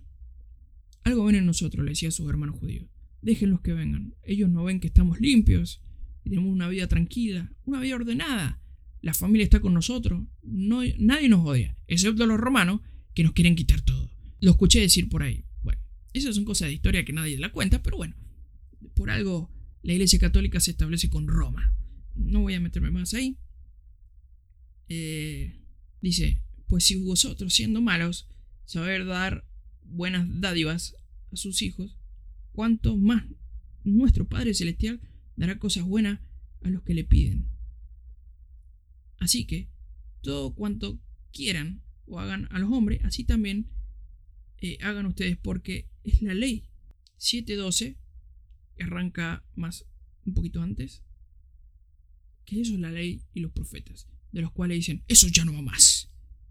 [1.05, 2.89] Algo ven en nosotros, le decía a sus hermanos judíos.
[3.21, 4.15] Déjenlos que vengan.
[4.23, 5.83] Ellos no ven que estamos limpios,
[6.25, 8.61] y tenemos una vida tranquila, una vida ordenada.
[9.03, 10.25] La familia está con nosotros.
[10.43, 12.81] No, nadie nos odia, excepto los romanos
[13.13, 14.11] que nos quieren quitar todo.
[14.41, 15.45] Lo escuché decir por ahí.
[15.63, 15.81] Bueno,
[16.15, 18.17] esas son cosas de historia que nadie la cuenta, pero bueno,
[18.95, 21.77] por algo la Iglesia Católica se establece con Roma.
[22.15, 23.37] No voy a meterme más ahí.
[24.89, 25.61] Eh,
[26.01, 28.29] dice, pues si vosotros siendo malos,
[28.65, 29.45] saber dar
[29.85, 30.97] buenas dádivas
[31.33, 31.97] a sus hijos,
[32.53, 33.25] cuánto más
[33.85, 35.01] nuestro Padre Celestial
[35.37, 36.21] dará cosas buenas
[36.63, 37.49] a los que le piden.
[39.19, 39.69] Así que,
[40.23, 40.99] todo cuanto
[41.33, 43.69] quieran o hagan a los hombres, así también
[44.61, 46.65] eh, hagan ustedes, porque es la ley.
[47.19, 47.97] 7.12,
[48.77, 49.87] que arranca más
[50.25, 51.03] un poquito antes,
[52.45, 55.53] que eso es la ley y los profetas, de los cuales dicen, eso ya no
[55.55, 56.06] va más.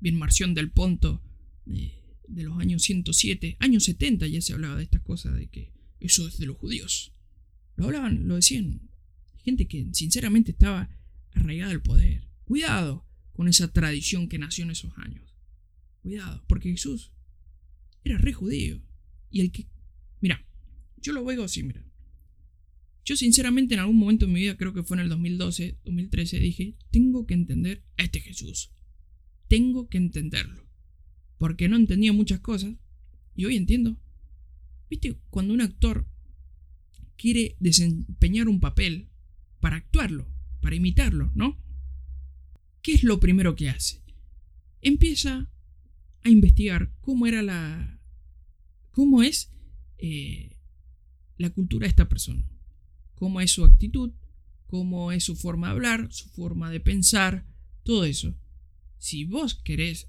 [0.06, 1.24] Bien del Ponto,
[1.66, 5.72] eh, de los años 107, años 70 ya se hablaba de estas cosas, de que
[6.00, 7.12] eso es de los judíos.
[7.76, 8.88] Lo hablaban, lo decían.
[9.44, 10.92] Gente que sinceramente estaba
[11.32, 12.28] arraigada al poder.
[12.44, 15.36] Cuidado con esa tradición que nació en esos años.
[16.04, 17.12] Cuidado, porque Jesús
[18.04, 18.84] era re judío.
[19.32, 19.66] Y el que...
[20.22, 20.46] Mira,
[20.98, 21.84] yo lo veo así, mira.
[23.06, 26.40] Yo sinceramente en algún momento en mi vida, creo que fue en el 2012, 2013,
[26.40, 28.70] dije, tengo que entender a este Jesús.
[29.48, 30.64] Tengo que entenderlo.
[31.38, 32.76] Porque no entendía muchas cosas.
[33.36, 33.98] Y hoy entiendo.
[34.90, 35.18] ¿Viste?
[35.30, 36.08] Cuando un actor
[37.18, 39.10] quiere desempeñar un papel
[39.60, 40.28] para actuarlo,
[40.62, 41.58] para imitarlo, ¿no?
[42.82, 44.04] ¿Qué es lo primero que hace?
[44.82, 45.50] Empieza
[46.24, 48.00] a investigar cómo era la.
[48.92, 49.52] cómo es
[49.98, 50.58] eh,
[51.38, 52.48] la cultura de esta persona,
[53.16, 54.12] cómo es su actitud,
[54.68, 57.46] cómo es su forma de hablar, su forma de pensar,
[57.84, 58.36] todo eso.
[59.06, 60.08] Si vos querés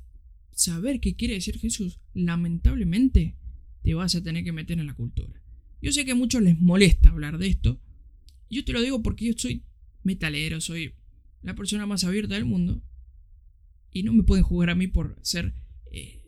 [0.52, 3.36] saber qué quiere decir Jesús, lamentablemente
[3.82, 5.38] te vas a tener que meter en la cultura.
[5.82, 7.78] Yo sé que a muchos les molesta hablar de esto.
[8.48, 9.64] Yo te lo digo porque yo soy
[10.02, 10.94] metalero, soy
[11.42, 12.82] la persona más abierta del mundo.
[13.92, 15.52] Y no me pueden jugar a mí por ser
[15.92, 16.22] eh,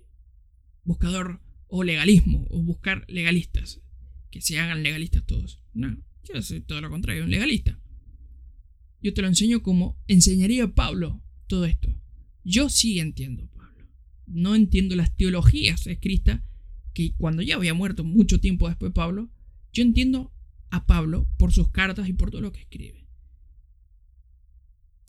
[0.85, 3.81] buscador o legalismo, o buscar legalistas.
[4.31, 5.62] Que se hagan legalistas todos.
[5.72, 7.81] No, yo soy todo lo contrario, un legalista.
[9.00, 11.98] Yo te lo enseño como enseñaría Pablo todo esto.
[12.48, 13.87] Yo sí entiendo, Pablo.
[14.26, 16.40] No entiendo las teologías escritas
[16.94, 19.28] que cuando ya había muerto mucho tiempo después Pablo,
[19.70, 20.32] yo entiendo
[20.70, 23.06] a Pablo por sus cartas y por todo lo que escribe.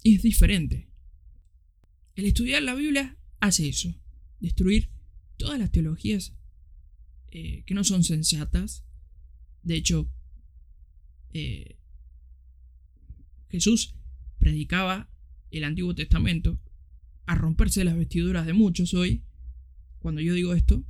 [0.03, 0.89] Y es diferente.
[2.17, 3.95] El estudiar la Biblia hace eso,
[4.41, 4.89] destruir
[5.37, 6.33] todas las teologías
[7.31, 8.83] eh, que no son sensatas.
[9.63, 10.11] De hecho,
[11.31, 11.77] eh,
[13.49, 13.95] Jesús
[14.39, 15.09] predicaba
[15.51, 16.59] el Antiguo Testamento
[17.29, 19.23] a romperse las vestiduras de muchos hoy,
[19.99, 20.83] cuando yo digo esto,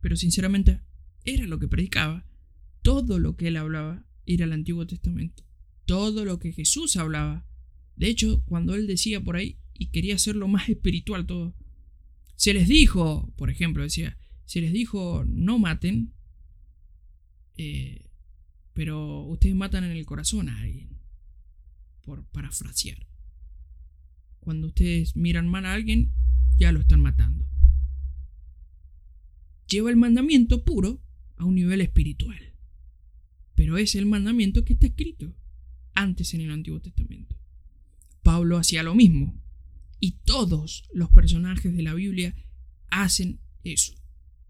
[0.00, 0.80] pero sinceramente
[1.24, 2.24] era lo que predicaba.
[2.82, 5.42] Todo lo que él hablaba era el Antiguo Testamento.
[5.86, 7.44] Todo lo que Jesús hablaba.
[7.96, 11.56] De hecho, cuando él decía por ahí y quería hacerlo más espiritual todo,
[12.36, 16.12] se les dijo, por ejemplo, decía, se les dijo no maten,
[17.56, 18.04] eh,
[18.72, 20.96] pero ustedes matan en el corazón a alguien
[22.02, 23.04] por parafrasear.
[24.44, 26.12] Cuando ustedes miran mal a alguien,
[26.58, 27.48] ya lo están matando.
[29.66, 31.02] Lleva el mandamiento puro
[31.36, 32.52] a un nivel espiritual.
[33.54, 35.34] Pero es el mandamiento que está escrito
[35.94, 37.38] antes en el Antiguo Testamento.
[38.22, 39.34] Pablo hacía lo mismo.
[39.98, 42.36] Y todos los personajes de la Biblia
[42.90, 43.94] hacen eso.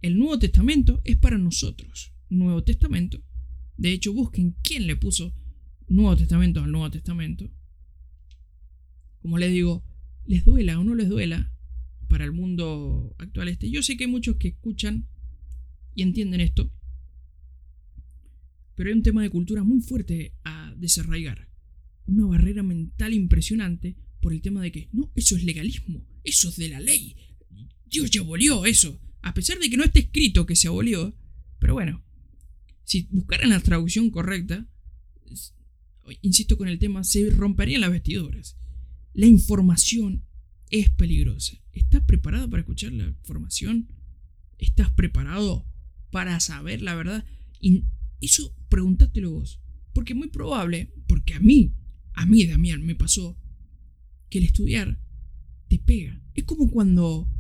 [0.02, 2.12] El Nuevo Testamento es para nosotros.
[2.30, 3.22] Nuevo Testamento.
[3.76, 5.33] De hecho, busquen quién le puso
[5.87, 7.48] Nuevo Testamento al Nuevo Testamento,
[9.24, 9.82] como les digo,
[10.26, 11.50] les duela o no les duela
[12.08, 13.70] para el mundo actual este.
[13.70, 15.08] Yo sé que hay muchos que escuchan
[15.94, 16.70] y entienden esto,
[18.74, 21.48] pero hay un tema de cultura muy fuerte a desarraigar.
[22.06, 26.56] Una barrera mental impresionante por el tema de que, no, eso es legalismo, eso es
[26.56, 27.16] de la ley.
[27.87, 29.00] Dios ya abolió eso.
[29.22, 31.16] A pesar de que no esté escrito que se abolió,
[31.58, 32.04] pero bueno,
[32.82, 34.68] si buscaran la traducción correcta,
[36.20, 38.58] insisto con el tema, se romperían las vestiduras.
[39.14, 40.24] La información
[40.70, 41.57] es peligrosa.
[41.72, 43.88] ¿Estás preparado para escuchar la información?
[44.59, 45.64] ¿Estás preparado
[46.11, 47.24] para saber la verdad?
[47.61, 47.85] Y
[48.20, 49.61] eso pregúntatelo vos.
[49.92, 51.77] Porque es muy probable, porque a mí,
[52.14, 53.38] a mí, Damián, me pasó
[54.31, 55.00] que el estudiar
[55.68, 56.20] te pega.
[56.35, 57.31] Es como cuando...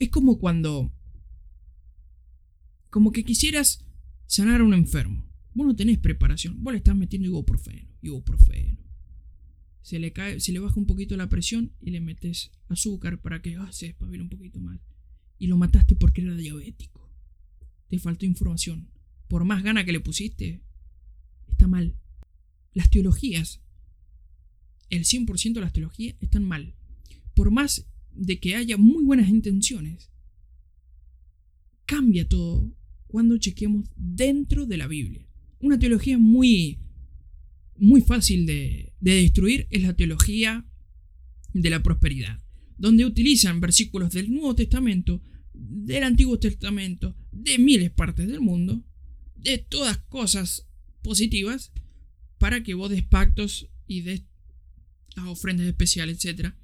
[0.00, 0.92] Es como cuando...
[2.90, 3.86] Como que quisieras
[4.26, 5.31] sanar a un enfermo.
[5.54, 6.62] Vos no tenés preparación.
[6.62, 8.78] Vos le estás metiendo ibuprofeno, ibuprofeno.
[9.82, 13.42] Se le, cae, se le baja un poquito la presión y le metes azúcar para
[13.42, 14.80] que ah, se un poquito más.
[15.38, 17.10] Y lo mataste porque era diabético.
[17.88, 18.88] Te faltó información.
[19.28, 20.62] Por más gana que le pusiste,
[21.48, 21.96] está mal.
[22.74, 23.60] Las teologías,
[24.88, 26.74] el 100% de las teologías están mal.
[27.34, 30.10] Por más de que haya muy buenas intenciones,
[31.86, 32.70] cambia todo
[33.08, 35.26] cuando chequeamos dentro de la Biblia.
[35.62, 36.80] Una teología muy,
[37.76, 40.66] muy fácil de, de destruir es la teología
[41.54, 42.42] de la prosperidad,
[42.76, 45.22] donde utilizan versículos del Nuevo Testamento,
[45.54, 48.84] del Antiguo Testamento, de miles partes del mundo,
[49.36, 50.66] de todas cosas
[51.00, 51.72] positivas,
[52.38, 54.24] para que vos des pactos y des
[55.14, 56.54] las ofrendas especiales, etc.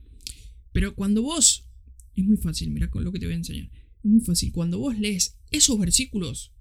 [0.73, 1.69] Pero cuando vos,
[2.17, 3.71] es muy fácil, mira con lo que te voy a enseñar,
[4.03, 6.53] es muy fácil, cuando vos lees esos versículos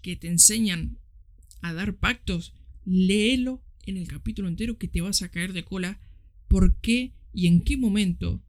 [0.00, 0.98] que te enseñan
[1.64, 2.52] a dar pactos,
[2.84, 5.98] léelo en el capítulo entero que te vas a caer de cola
[6.46, 8.44] por qué y en qué momento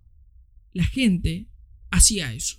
[0.74, 1.47] la gente
[1.91, 2.57] hacía eso.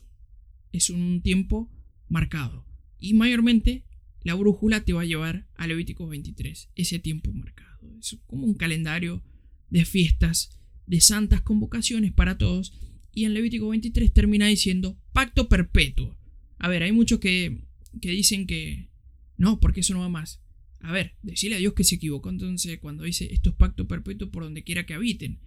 [0.73, 1.71] Es un tiempo
[2.09, 2.65] marcado.
[2.99, 3.85] Y mayormente
[4.23, 7.95] la brújula te va a llevar a Levítico 23, ese tiempo marcado.
[7.99, 9.23] Es como un calendario
[9.69, 12.73] de fiestas, de santas convocaciones para todos.
[13.13, 16.17] Y en Levítico 23 termina diciendo pacto perpetuo.
[16.59, 17.63] A ver, hay muchos que,
[18.01, 18.89] que dicen que
[19.37, 20.41] no, porque eso no va más.
[20.87, 24.31] A ver, decirle a Dios que se equivocó entonces cuando dice esto es pacto perpetuo
[24.31, 25.41] por donde quiera que habiten.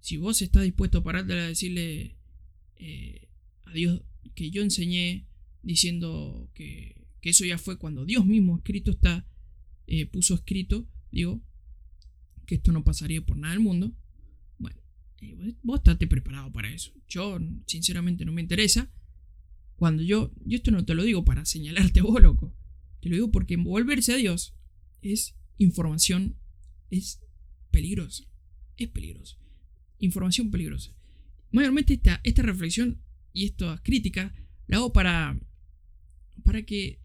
[0.00, 2.16] Si vos estás dispuesto a pararte a decirle
[2.76, 3.28] eh,
[3.64, 4.00] a Dios
[4.34, 5.26] que yo enseñé
[5.62, 9.26] diciendo que, eso ya fue cuando Dios mismo escrito está
[9.88, 11.42] eh, puso escrito, digo,
[12.46, 13.92] que esto no pasaría por nada del mundo.
[14.58, 14.80] Bueno,
[15.20, 16.92] eh, vos estate preparado para eso.
[17.08, 18.90] Yo, sinceramente, no me interesa.
[19.74, 22.54] Cuando yo, yo esto no te lo digo para señalarte vos, loco.
[23.00, 24.56] Te lo digo porque volverse a Dios
[25.02, 26.36] es información,
[26.90, 27.20] es
[27.70, 28.24] peligrosa.
[28.76, 29.38] Es peligroso.
[29.98, 30.94] Información peligrosa.
[31.50, 33.00] Mayormente esta, esta reflexión
[33.32, 34.34] y esta crítica
[34.66, 35.38] la hago para,
[36.44, 37.00] para que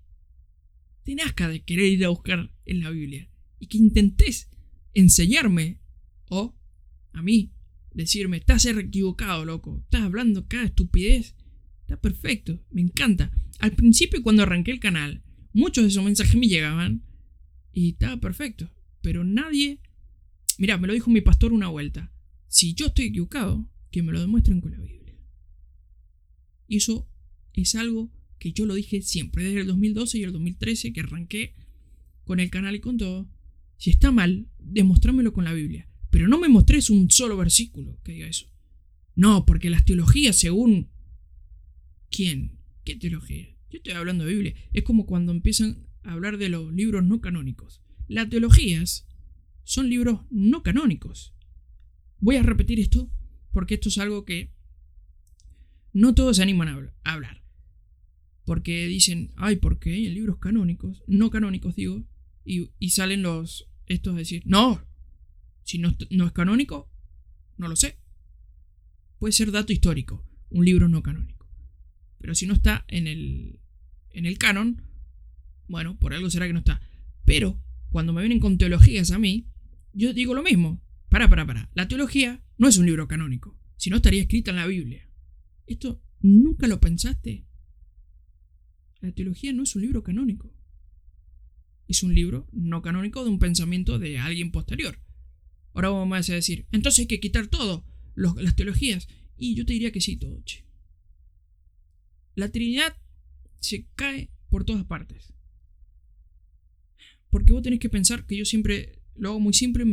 [1.04, 3.30] te nazca de querer ir a buscar en la Biblia
[3.60, 4.50] y que intentes
[4.94, 5.80] enseñarme
[6.30, 6.56] o
[7.14, 7.52] a mí
[7.94, 11.36] decirme, estás equivocado, loco, estás hablando cada estupidez.
[11.82, 13.32] Está perfecto, me encanta.
[13.60, 15.22] Al principio cuando arranqué el canal,
[15.54, 17.04] muchos de esos mensajes me llegaban
[17.74, 18.70] y estaba perfecto,
[19.02, 19.80] pero nadie...
[20.58, 22.12] Mira, me lo dijo mi pastor una vuelta.
[22.48, 25.16] Si yo estoy equivocado, que me lo demuestren con la Biblia.
[26.68, 27.10] Y eso
[27.54, 31.56] es algo que yo lo dije siempre, desde el 2012 y el 2013 que arranqué
[32.24, 33.30] con el canal y con todo.
[33.78, 35.88] Si está mal, demostrámelo con la Biblia.
[36.10, 38.48] Pero no me mostres un solo versículo que diga eso.
[39.16, 40.90] No, porque las teologías según...
[42.10, 42.60] ¿Quién?
[42.84, 43.48] ¿Qué teología?
[43.70, 44.56] Yo estoy hablando de Biblia.
[44.74, 47.82] Es como cuando empiezan hablar de los libros no canónicos.
[48.08, 49.08] Las teologías
[49.64, 51.34] son libros no canónicos.
[52.20, 53.10] Voy a repetir esto
[53.52, 54.52] porque esto es algo que
[55.94, 57.44] no todos se animan a hablar.
[58.46, 62.04] Porque dicen, ay, porque en libros canónicos, no canónicos digo,
[62.44, 64.82] y, y salen los estos a decir, no,
[65.64, 66.90] si no, no es canónico,
[67.58, 67.98] no lo sé.
[69.20, 71.48] Puede ser dato histórico, un libro no canónico.
[72.18, 73.60] Pero si no está en el,
[74.12, 74.82] en el canon,
[75.72, 76.82] bueno, por algo será que no está.
[77.26, 77.60] Pero
[77.90, 79.48] cuando me vienen con teologías a mí,
[79.94, 80.82] yo digo lo mismo.
[81.10, 81.70] Para, para, para.
[81.74, 85.10] La teología no es un libro canónico, si no estaría escrita en la Biblia.
[85.68, 87.46] ¿Esto nunca lo pensaste?
[89.02, 90.54] La teología no es un libro canónico.
[91.88, 95.00] Es un libro no canónico de un pensamiento de alguien posterior.
[95.74, 99.08] Ahora vamos a decir, entonces hay que quitar todo, las teologías.
[99.38, 100.42] Y yo te diría que sí, todo.
[102.36, 102.96] La Trinidad
[103.60, 105.34] se cae por todas partes.
[107.32, 109.86] Porque vos tenés que pensar que yo siempre lo hago muy simple,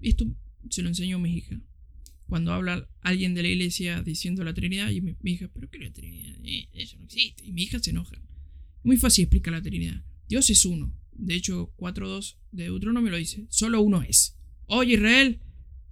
[0.00, 0.26] esto
[0.70, 1.60] se lo enseño a mi hija.
[2.26, 5.84] Cuando habla alguien de la iglesia diciendo la Trinidad, y mi, hija, ¿pero qué es
[5.84, 6.36] la Trinidad?
[6.42, 7.44] Eh, eso no existe.
[7.44, 8.20] Y mi hija se enoja.
[8.82, 10.02] Muy fácil explicar la Trinidad.
[10.26, 10.92] Dios es uno.
[11.12, 13.46] De hecho, 4.2 de Deuteronomio lo dice.
[13.50, 14.36] Solo uno es.
[14.66, 15.38] Oye Israel,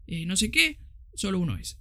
[0.06, 0.80] eh, no sé qué,
[1.14, 1.78] solo uno es.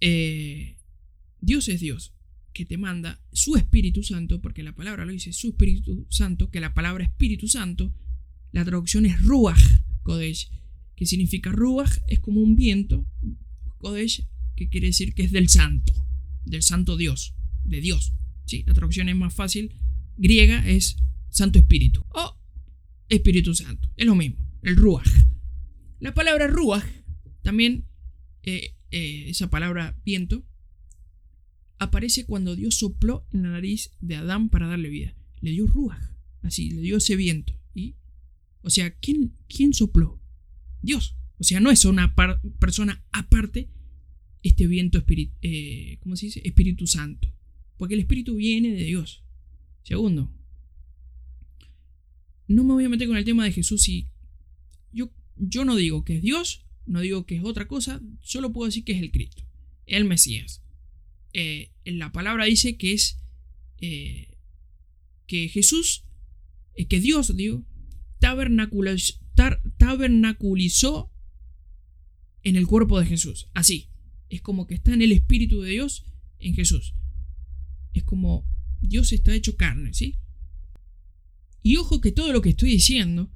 [0.00, 0.76] Eh,
[1.40, 2.12] Dios es Dios
[2.58, 6.58] que te manda su Espíritu Santo, porque la palabra lo dice su Espíritu Santo, que
[6.58, 7.94] la palabra Espíritu Santo,
[8.50, 9.62] la traducción es Ruach
[10.02, 10.50] Kodesh,
[10.96, 13.06] que significa Ruach es como un viento,
[13.76, 15.92] Kodesh, que quiere decir que es del Santo,
[16.46, 18.12] del Santo Dios, de Dios.
[18.44, 19.76] Sí, la traducción es más fácil,
[20.16, 20.96] griega es
[21.28, 22.40] Santo Espíritu o
[23.08, 25.06] Espíritu Santo, es lo mismo, el Ruach.
[26.00, 26.84] La palabra Ruach,
[27.42, 27.86] también
[28.42, 30.44] eh, eh, esa palabra viento,
[31.78, 35.14] aparece cuando Dios sopló en la nariz de Adán para darle vida.
[35.40, 35.98] Le dio ruaj,
[36.42, 37.54] así, le dio ese viento.
[37.74, 37.94] Y,
[38.62, 40.20] o sea, ¿quién, quién sopló?
[40.82, 41.16] Dios.
[41.38, 42.14] O sea, no es una
[42.58, 43.70] persona aparte
[44.42, 45.04] este viento,
[45.42, 46.42] eh, ¿cómo se dice?
[46.44, 47.32] Espíritu Santo.
[47.76, 49.22] Porque el Espíritu viene de Dios.
[49.82, 50.32] Segundo,
[52.48, 54.08] no me voy a meter con el tema de Jesús y
[54.92, 58.66] yo, yo no digo que es Dios, no digo que es otra cosa, solo puedo
[58.66, 59.44] decir que es el Cristo,
[59.86, 60.62] el Mesías.
[61.40, 63.20] Eh, en la palabra dice que es
[63.80, 64.26] eh,
[65.28, 66.02] que Jesús,
[66.74, 67.64] eh, que Dios, digo,
[68.18, 71.12] tabernaculizó
[72.42, 73.46] en el cuerpo de Jesús.
[73.54, 73.86] Así.
[74.28, 76.06] Es como que está en el Espíritu de Dios
[76.40, 76.94] en Jesús.
[77.94, 78.44] Es como
[78.80, 80.16] Dios está hecho carne, ¿sí?
[81.62, 83.30] Y ojo que todo lo que estoy diciendo,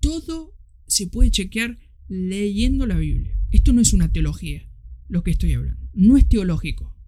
[0.00, 0.54] todo
[0.86, 3.34] se puede chequear leyendo la Biblia.
[3.50, 4.68] Esto no es una teología,
[5.08, 5.88] lo que estoy hablando.
[5.94, 6.99] No es teológico.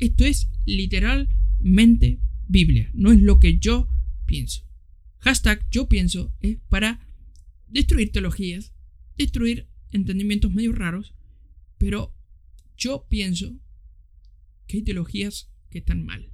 [0.00, 3.86] Esto es literalmente Biblia, no es lo que yo
[4.24, 4.66] pienso.
[5.18, 7.06] Hashtag yo pienso es para
[7.68, 8.72] destruir teologías,
[9.18, 11.14] destruir entendimientos medio raros,
[11.76, 12.14] pero
[12.78, 13.54] yo pienso
[14.66, 16.32] que hay teologías que están mal.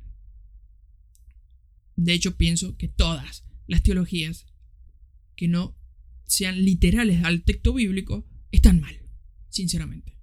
[1.97, 4.47] De hecho, pienso que todas las teologías
[5.35, 5.77] que no
[6.25, 8.97] sean literales al texto bíblico están mal,
[9.49, 10.17] sinceramente.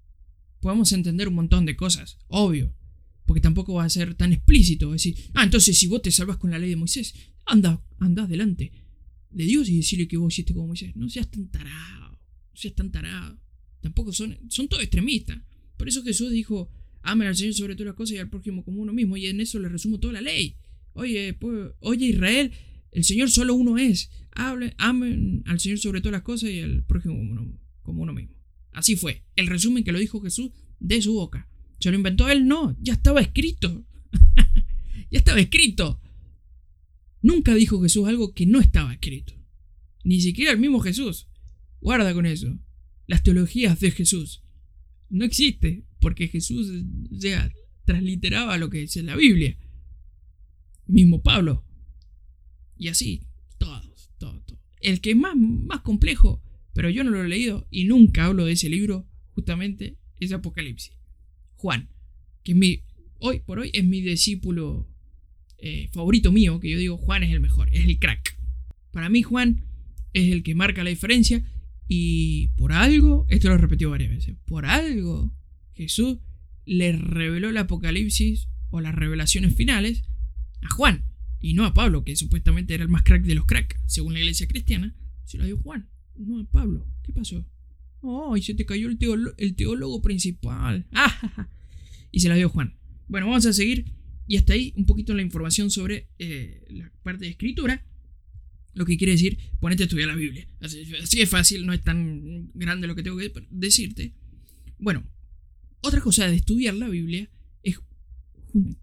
[0.61, 2.73] Podemos entender un montón de cosas, obvio,
[3.25, 4.91] porque tampoco va a ser tan explícito.
[4.91, 7.13] Decir, ah, entonces si vos te salvas con la ley de Moisés,
[7.45, 8.71] anda, anda delante
[9.29, 10.95] de Dios y decirle que vos hiciste como Moisés.
[10.95, 13.39] No seas tan tarado, no seas tan tarado.
[13.81, 15.39] Tampoco son, son todos extremistas.
[15.77, 16.69] Por eso Jesús dijo,
[17.01, 19.17] amen al Señor sobre todas las cosas y al prójimo como uno mismo.
[19.17, 20.57] Y en eso le resumo toda la ley.
[20.93, 22.51] Oye, pues, oye Israel,
[22.91, 24.11] El Señor solo uno es.
[24.31, 28.13] Hable, amen al Señor sobre todas las cosas y al prójimo como uno, como uno
[28.13, 28.35] mismo.
[28.71, 29.23] Así fue.
[29.35, 31.47] El resumen que lo dijo Jesús de su boca.
[31.83, 32.47] ¿Se lo inventó él?
[32.47, 33.85] No, ya estaba escrito.
[35.11, 35.99] ya estaba escrito.
[37.21, 39.33] Nunca dijo Jesús algo que no estaba escrito.
[40.05, 41.27] Ni siquiera el mismo Jesús.
[41.81, 42.57] Guarda con eso.
[43.05, 44.45] Las teologías de Jesús.
[45.09, 46.71] No existe, porque Jesús
[47.11, 47.51] ya
[47.83, 49.57] transliteraba lo que dice la Biblia.
[50.87, 51.65] Mismo Pablo.
[52.77, 53.27] Y así,
[53.57, 54.61] todos, todos, todos.
[54.79, 56.41] El que es más, más complejo,
[56.73, 61.02] pero yo no lo he leído y nunca hablo de ese libro, justamente, es Apocalipsis.
[61.63, 61.87] Juan,
[62.43, 62.81] que es mi,
[63.19, 64.85] hoy por hoy es mi discípulo
[65.59, 68.37] eh, favorito mío, que yo digo Juan es el mejor, es el crack.
[68.91, 69.63] Para mí Juan
[70.11, 71.41] es el que marca la diferencia
[71.87, 75.33] y por algo, esto lo he repetido varias veces, por algo
[75.71, 76.17] Jesús
[76.65, 80.03] le reveló el Apocalipsis o las revelaciones finales
[80.63, 81.05] a Juan
[81.39, 84.19] y no a Pablo, que supuestamente era el más crack de los crack, según la
[84.19, 85.87] iglesia cristiana, se lo dio Juan,
[86.17, 86.85] no a Pablo.
[87.03, 87.45] ¿Qué pasó?
[88.03, 88.97] ¡Ay, se te cayó el,
[89.37, 90.85] el teólogo principal!
[90.93, 91.49] ¡Ah!
[92.11, 92.75] Y se la dio Juan.
[93.07, 93.85] Bueno, vamos a seguir.
[94.27, 97.85] Y hasta ahí un poquito la información sobre eh, la parte de escritura.
[98.73, 100.47] Lo que quiere decir, ponete a estudiar la Biblia.
[100.59, 104.13] Así, así es fácil, no es tan grande lo que tengo que decirte.
[104.79, 105.03] Bueno,
[105.81, 107.29] otra cosa de estudiar la Biblia
[107.61, 107.79] es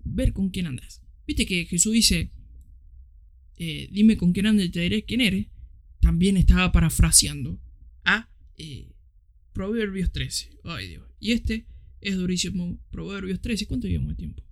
[0.05, 1.03] ver con quién andas.
[1.27, 2.31] Viste que Jesús dice,
[3.57, 5.47] eh, dime con quién andas y te diré quién eres.
[6.01, 7.61] También estaba parafraseando
[8.05, 8.93] a eh,
[9.53, 10.59] Proverbios 13.
[10.65, 11.05] Ay Dios.
[11.19, 11.67] Y este
[12.01, 12.79] es durísimo.
[12.91, 13.67] Proverbios 13.
[13.67, 14.43] ¿Cuánto llevamos de tiempo?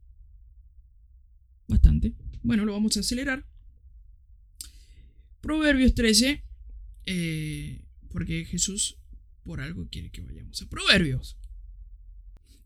[1.66, 2.14] Bastante.
[2.42, 3.46] Bueno, lo vamos a acelerar.
[5.40, 6.42] Proverbios 13.
[7.06, 8.98] Eh, porque Jesús
[9.48, 11.38] por algo quiere que vayamos a Proverbios.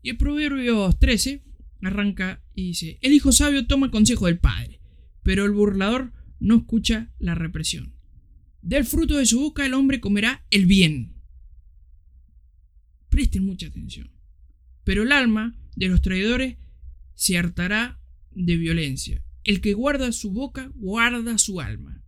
[0.01, 1.41] Y el Proverbios 13
[1.81, 4.81] arranca y dice, el hijo sabio toma consejo del padre,
[5.23, 6.11] pero el burlador
[6.41, 7.93] no escucha la represión.
[8.61, 11.13] Del fruto de su boca el hombre comerá el bien.
[13.13, 14.09] Presten mucha atención.
[14.83, 16.57] Pero el alma de los traidores
[17.13, 18.01] se hartará
[18.31, 19.23] de violencia.
[19.43, 22.03] El que guarda su boca guarda su alma.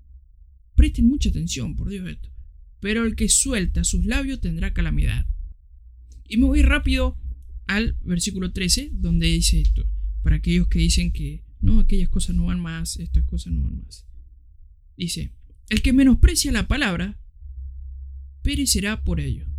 [0.73, 2.31] Presten mucha atención, por Dios esto.
[2.79, 5.27] Pero el que suelta sus labios tendrá calamidad.
[6.27, 7.19] Y me voy rápido
[7.67, 9.87] al versículo 13, donde dice esto.
[10.23, 13.83] Para aquellos que dicen que no, aquellas cosas no van más, estas cosas no van
[13.83, 14.07] más.
[14.97, 15.33] Dice,
[15.69, 17.19] el que menosprecia la palabra,
[18.41, 19.54] perecerá por ello.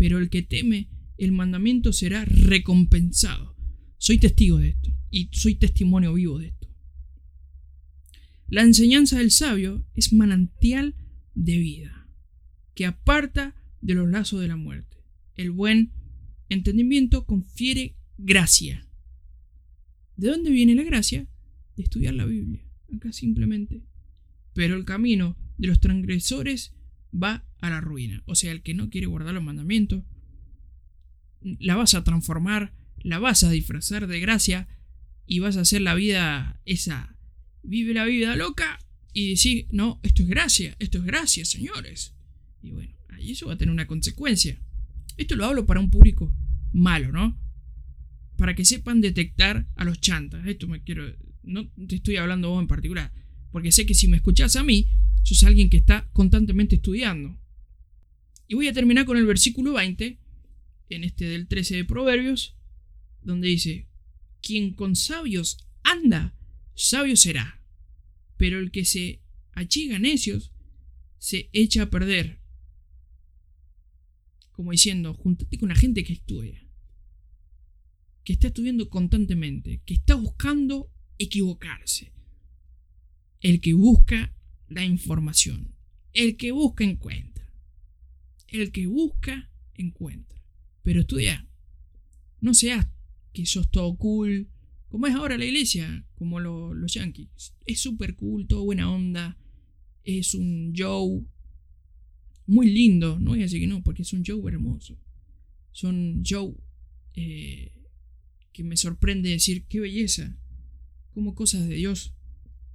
[0.00, 0.88] Pero el que teme
[1.18, 3.54] el mandamiento será recompensado.
[3.98, 6.74] Soy testigo de esto y soy testimonio vivo de esto.
[8.48, 10.94] La enseñanza del sabio es manantial
[11.34, 12.08] de vida,
[12.74, 14.96] que aparta de los lazos de la muerte.
[15.36, 15.92] El buen
[16.48, 18.88] entendimiento confiere gracia.
[20.16, 21.28] ¿De dónde viene la gracia?
[21.76, 22.64] De estudiar la Biblia.
[22.96, 23.84] Acá simplemente.
[24.54, 26.72] Pero el camino de los transgresores
[27.12, 28.22] va a la ruina.
[28.26, 30.04] O sea, el que no quiere guardar los mandamientos,
[31.42, 34.68] la vas a transformar, la vas a disfrazar de gracia
[35.26, 37.16] y vas a hacer la vida esa.
[37.62, 38.78] Vive la vida loca
[39.12, 42.14] y decir, no, esto es gracia, esto es gracia, señores.
[42.62, 44.60] Y bueno, ahí eso va a tener una consecuencia.
[45.16, 46.34] Esto lo hablo para un público
[46.72, 47.38] malo, ¿no?
[48.36, 50.46] Para que sepan detectar a los chantas.
[50.46, 51.04] Esto me quiero.
[51.42, 53.12] No te estoy hablando vos en particular.
[53.50, 54.88] Porque sé que si me escuchás a mí,
[55.22, 57.38] sos alguien que está constantemente estudiando.
[58.50, 60.18] Y voy a terminar con el versículo 20
[60.88, 62.56] en este del 13 de Proverbios,
[63.22, 63.86] donde dice,
[64.42, 66.34] quien con sabios anda,
[66.74, 67.62] sabio será,
[68.36, 69.22] pero el que se
[69.52, 70.50] achiga necios,
[71.18, 72.40] se echa a perder.
[74.50, 76.66] Como diciendo, juntate con la gente que estudia,
[78.24, 82.12] que está estudiando constantemente, que está buscando equivocarse.
[83.42, 84.34] El que busca
[84.66, 85.76] la información,
[86.12, 87.39] el que busca encuentra.
[88.50, 90.42] El que busca encuentra.
[90.82, 91.46] Pero estudia.
[92.40, 92.86] No seas
[93.32, 94.48] que sos todo cool.
[94.88, 97.54] Como es ahora la iglesia, como los yankees.
[97.64, 99.38] Es súper cool, todo buena onda.
[100.04, 101.22] Es un Joe
[102.46, 103.18] muy lindo.
[103.20, 104.98] No voy a decir que no, porque es un Joe hermoso.
[105.70, 106.54] Son Joe
[107.14, 107.72] eh,
[108.52, 110.36] que me sorprende decir qué belleza.
[111.12, 112.14] Como cosas de Dios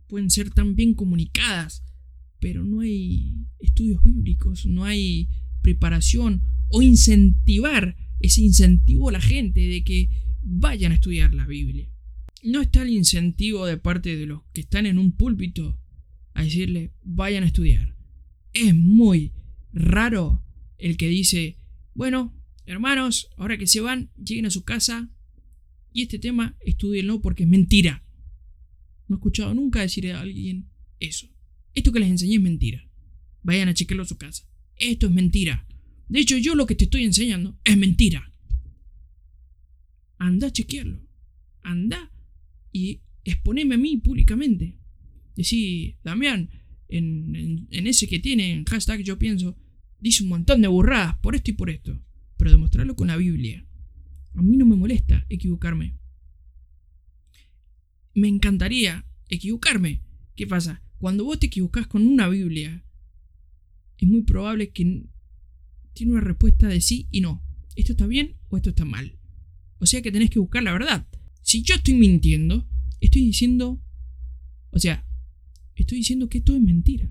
[0.07, 1.83] pueden ser tan bien comunicadas.
[2.39, 5.29] Pero no hay estudios bíblicos, no hay
[5.65, 10.09] preparación o incentivar ese incentivo a la gente de que
[10.43, 11.89] vayan a estudiar la Biblia.
[12.43, 15.81] No está el incentivo de parte de los que están en un púlpito
[16.35, 17.95] a decirle vayan a estudiar.
[18.53, 19.33] Es muy
[19.73, 20.43] raro
[20.77, 21.57] el que dice,
[21.95, 25.09] bueno, hermanos, ahora que se van, lleguen a su casa
[25.91, 28.03] y este tema estudienlo porque es mentira.
[29.07, 31.27] No he escuchado nunca decir a alguien eso.
[31.73, 32.87] esto que les enseñé es mentira.
[33.41, 34.47] Vayan a chequearlo a su casa.
[34.77, 35.65] Esto es mentira.
[36.07, 38.31] De hecho, yo lo que te estoy enseñando es mentira.
[40.17, 41.01] Anda a chequearlo.
[41.61, 42.11] Anda
[42.71, 44.77] y exponeme a mí públicamente.
[45.35, 46.49] Decí, Damián,
[46.87, 49.57] en, en, ese que tiene en hashtag yo pienso,
[49.99, 51.99] dice un montón de burradas por esto y por esto.
[52.37, 53.65] Pero demostrarlo con la Biblia.
[54.35, 55.97] A mí no me molesta equivocarme.
[58.13, 60.01] Me encantaría equivocarme.
[60.35, 60.83] ¿Qué pasa?
[60.97, 62.84] Cuando vos te equivocás con una Biblia,
[63.97, 65.05] es muy probable que
[65.93, 67.43] tiene una respuesta de sí y no.
[67.75, 69.17] ¿Esto está bien o esto está mal?
[69.79, 71.07] O sea que tenés que buscar la verdad.
[71.41, 72.67] Si yo estoy mintiendo,
[72.99, 73.81] estoy diciendo...
[74.71, 75.05] O sea,
[75.75, 77.09] estoy diciendo que esto es mentira.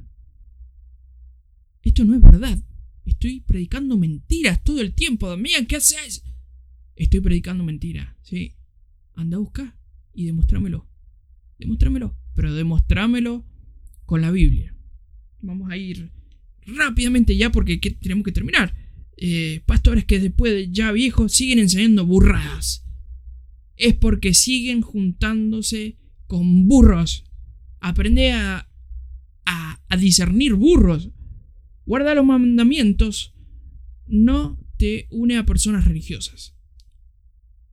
[1.82, 2.58] Esto no es verdad.
[3.04, 5.28] Estoy predicando mentiras todo el tiempo.
[5.28, 6.24] Damián, ¿qué haces?
[6.96, 8.54] Estoy predicando mentiras, ¿sí?
[9.14, 9.78] Anda a buscar
[10.12, 10.86] y demostrámelo.
[11.58, 12.16] Demostrámelo.
[12.34, 13.44] Pero demostrámelo
[14.06, 14.74] con la Biblia.
[15.40, 16.10] Vamos a ir
[16.66, 18.74] rápidamente ya porque tenemos que terminar.
[19.16, 22.84] Eh, pastores que después de ya viejos siguen enseñando burradas.
[23.76, 27.24] Es porque siguen juntándose con burros.
[27.80, 28.68] Aprende a,
[29.46, 31.10] a, a discernir burros.
[31.86, 33.34] Guarda los mandamientos.
[34.06, 36.56] No te une a personas religiosas.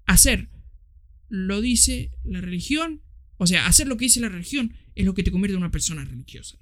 [0.06, 0.50] Hacer
[1.30, 3.02] lo dice la religión.
[3.38, 5.72] O sea, hacer lo que dice la religión es lo que te convierte en una
[5.72, 6.60] persona religiosa.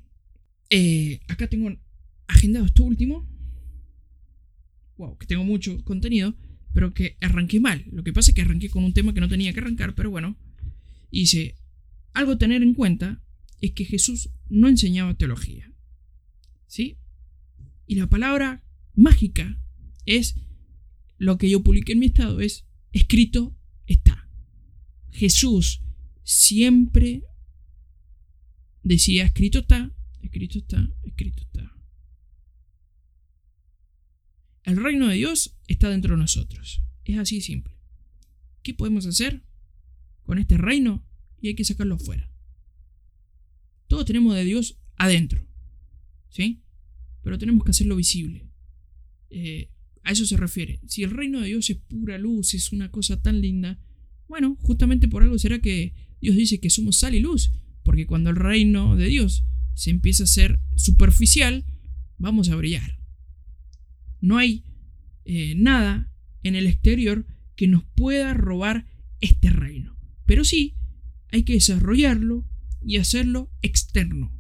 [0.70, 1.76] Eh, acá tengo
[2.30, 3.28] agendado esto último.
[4.98, 6.36] Wow, que tengo mucho contenido,
[6.74, 7.86] pero que arranqué mal.
[7.92, 10.12] Lo que pasa es que arranqué con un tema que no tenía que arrancar, pero
[10.12, 10.38] bueno.
[11.12, 11.56] Dice,
[12.14, 13.22] algo a tener en cuenta
[13.62, 15.72] es que Jesús no enseñaba teología.
[16.68, 16.98] ¿Sí?
[17.88, 18.64] Y la palabra
[18.94, 19.60] mágica
[20.06, 20.36] es
[21.18, 23.58] lo que yo publiqué en mi estado, es escrito
[23.88, 24.30] está.
[25.12, 25.82] Jesús
[26.24, 27.24] siempre
[28.84, 31.79] decía escrito está, escrito está, escrito está.
[34.70, 36.84] El reino de Dios está dentro de nosotros.
[37.04, 37.74] Es así simple.
[38.62, 39.42] ¿Qué podemos hacer
[40.22, 41.04] con este reino?
[41.42, 42.30] Y hay que sacarlo afuera.
[43.88, 45.44] Todos tenemos de Dios adentro.
[46.30, 46.62] ¿Sí?
[47.24, 48.46] Pero tenemos que hacerlo visible.
[49.32, 49.72] Eh,
[50.04, 50.80] a eso se refiere.
[50.86, 53.80] Si el reino de Dios es pura luz, es una cosa tan linda,
[54.28, 57.52] bueno, justamente por algo será que Dios dice que somos sal y luz.
[57.82, 61.66] Porque cuando el reino de Dios se empieza a ser superficial,
[62.20, 62.99] vamos a brillar.
[64.22, 64.64] No hay
[65.26, 66.12] eh, nada
[66.44, 68.86] en el exterior que nos pueda robar
[69.22, 69.98] este reino.
[70.26, 70.76] Pero sí,
[71.32, 72.46] hay que desarrollarlo
[72.82, 74.34] y hacerlo externo.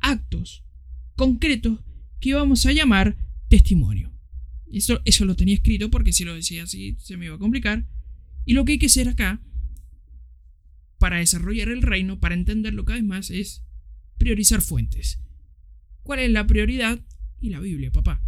[0.00, 0.64] Actos
[1.14, 1.80] concretos
[2.20, 3.16] que vamos a llamar
[3.48, 4.12] testimonio.
[4.70, 7.86] Eso, eso lo tenía escrito porque si lo decía así se me iba a complicar.
[8.44, 9.42] Y lo que hay que hacer acá,
[10.98, 13.64] para desarrollar el reino, para entenderlo cada vez más, es
[14.18, 15.20] priorizar fuentes.
[16.02, 17.00] ¿Cuál es la prioridad?
[17.40, 18.22] Y la Biblia, papá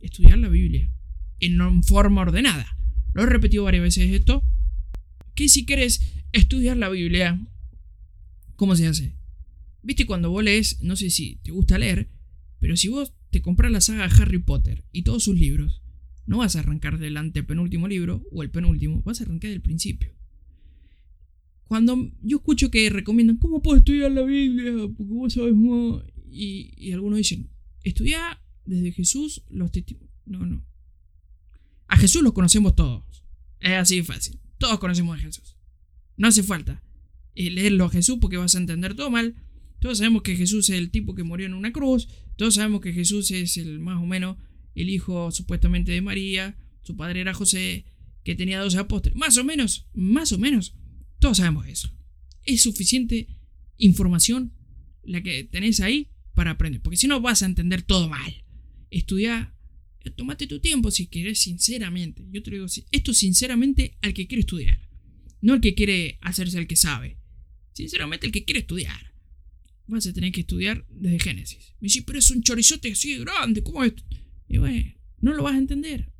[0.00, 0.90] estudiar la Biblia
[1.40, 2.76] en forma ordenada.
[3.14, 4.44] Lo he repetido varias veces esto.
[5.34, 7.40] Que si quieres estudiar la Biblia,
[8.56, 9.16] ¿cómo se hace?
[9.82, 12.08] Viste cuando vos lees, no sé si te gusta leer,
[12.58, 15.82] pero si vos te compras la saga Harry Potter y todos sus libros,
[16.26, 20.12] no vas a arrancar del antepenúltimo libro o el penúltimo, vas a arrancar del principio.
[21.68, 24.72] Cuando yo escucho que recomiendan, ¿cómo puedo estudiar la Biblia?
[24.96, 25.54] Porque vos sabes
[26.30, 27.48] y algunos dicen,
[27.84, 30.12] estudia desde Jesús los testimonios.
[30.26, 30.64] No, no.
[31.88, 33.02] A Jesús los conocemos todos.
[33.60, 34.38] Es así fácil.
[34.58, 35.56] Todos conocemos a Jesús.
[36.16, 36.82] No hace falta
[37.34, 39.36] eh, leerlo a Jesús porque vas a entender todo mal.
[39.80, 42.08] Todos sabemos que Jesús es el tipo que murió en una cruz.
[42.36, 44.36] Todos sabemos que Jesús es el más o menos
[44.74, 46.56] el hijo supuestamente de María.
[46.82, 47.86] Su padre era José,
[48.22, 49.16] que tenía dos apóstoles.
[49.16, 50.74] Más o menos, más o menos.
[51.20, 51.90] Todos sabemos eso.
[52.44, 53.28] Es suficiente
[53.78, 54.52] información
[55.04, 56.82] la que tenés ahí para aprender.
[56.82, 58.44] Porque si no vas a entender todo mal
[58.90, 59.54] estudia,
[60.16, 62.24] tómate tu tiempo si quieres sinceramente.
[62.30, 64.88] Yo te digo, esto sinceramente al que quiere estudiar,
[65.40, 67.18] no al que quiere hacerse el que sabe.
[67.72, 69.14] Sinceramente el que quiere estudiar.
[69.86, 71.74] Vas a tener que estudiar desde Génesis.
[71.80, 73.94] Me dice, pero es un chorizote así grande, ¿cómo es?
[74.48, 76.12] Y bueno, no lo vas a entender.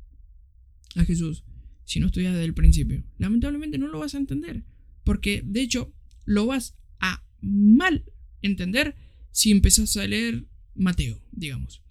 [0.95, 1.43] A Jesús,
[1.85, 3.03] si no estudias desde el principio.
[3.17, 4.63] Lamentablemente no lo vas a entender.
[5.03, 5.93] Porque de hecho
[6.25, 8.05] lo vas a mal
[8.41, 8.95] entender
[9.31, 10.45] si empezás a leer
[10.75, 11.83] Mateo, digamos.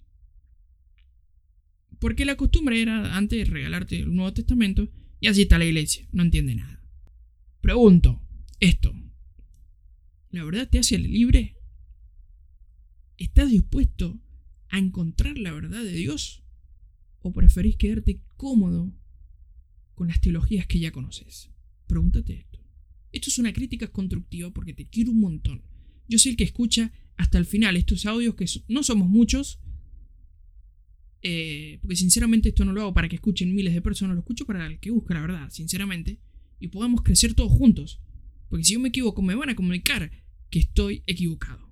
[1.99, 4.89] Porque la costumbre era antes regalarte el Nuevo Testamento
[5.19, 6.81] y así está la iglesia, no entiende nada.
[7.61, 8.21] Pregunto,
[8.59, 8.93] esto,
[10.31, 11.57] ¿la verdad te hace libre?
[13.17, 14.17] ¿Estás dispuesto
[14.69, 16.43] a encontrar la verdad de Dios?
[17.19, 18.93] ¿O preferís quedarte cómodo
[19.93, 21.49] con las teologías que ya conoces?
[21.85, 22.59] Pregúntate esto.
[23.11, 25.63] Esto es una crítica constructiva porque te quiero un montón.
[26.07, 29.59] Yo soy el que escucha hasta el final estos audios, que no somos muchos,
[31.21, 34.45] eh, porque sinceramente esto no lo hago para que escuchen miles de personas, lo escucho
[34.45, 36.19] para el que busca la verdad, sinceramente,
[36.59, 38.01] y podamos crecer todos juntos.
[38.49, 40.11] Porque si yo me equivoco, me van a comunicar
[40.49, 41.69] que estoy equivocado.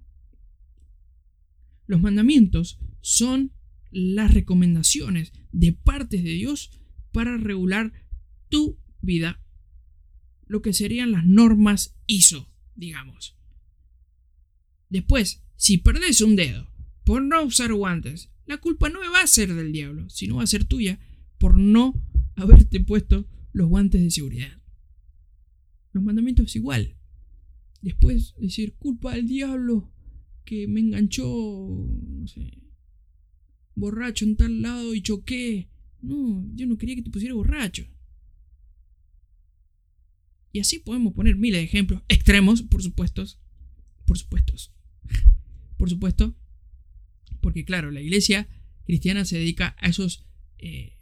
[1.88, 3.54] Los mandamientos son
[3.90, 6.72] las recomendaciones de partes de Dios
[7.12, 7.94] para regular
[8.50, 9.42] tu vida.
[10.46, 13.38] Lo que serían las normas ISO, digamos.
[14.90, 16.72] Después, si perdés un dedo
[17.04, 20.48] por no usar guantes, la culpa no va a ser del diablo, sino va a
[20.48, 21.00] ser tuya
[21.38, 21.94] por no
[22.36, 24.62] haberte puesto los guantes de seguridad.
[25.92, 26.96] Los mandamientos igual.
[27.82, 29.92] Después decir culpa del diablo
[30.46, 32.58] que me enganchó, no sé,
[33.76, 35.70] borracho en tal lado y choqué.
[36.02, 37.86] No, yo no quería que te pusiera borracho.
[40.54, 43.24] Y así podemos poner miles de ejemplos extremos, por supuesto.
[44.06, 44.54] Por supuesto.
[45.76, 46.34] por supuesto.
[47.48, 48.50] Porque claro, la iglesia
[48.84, 50.26] cristiana se dedica a esos
[50.58, 50.98] eh,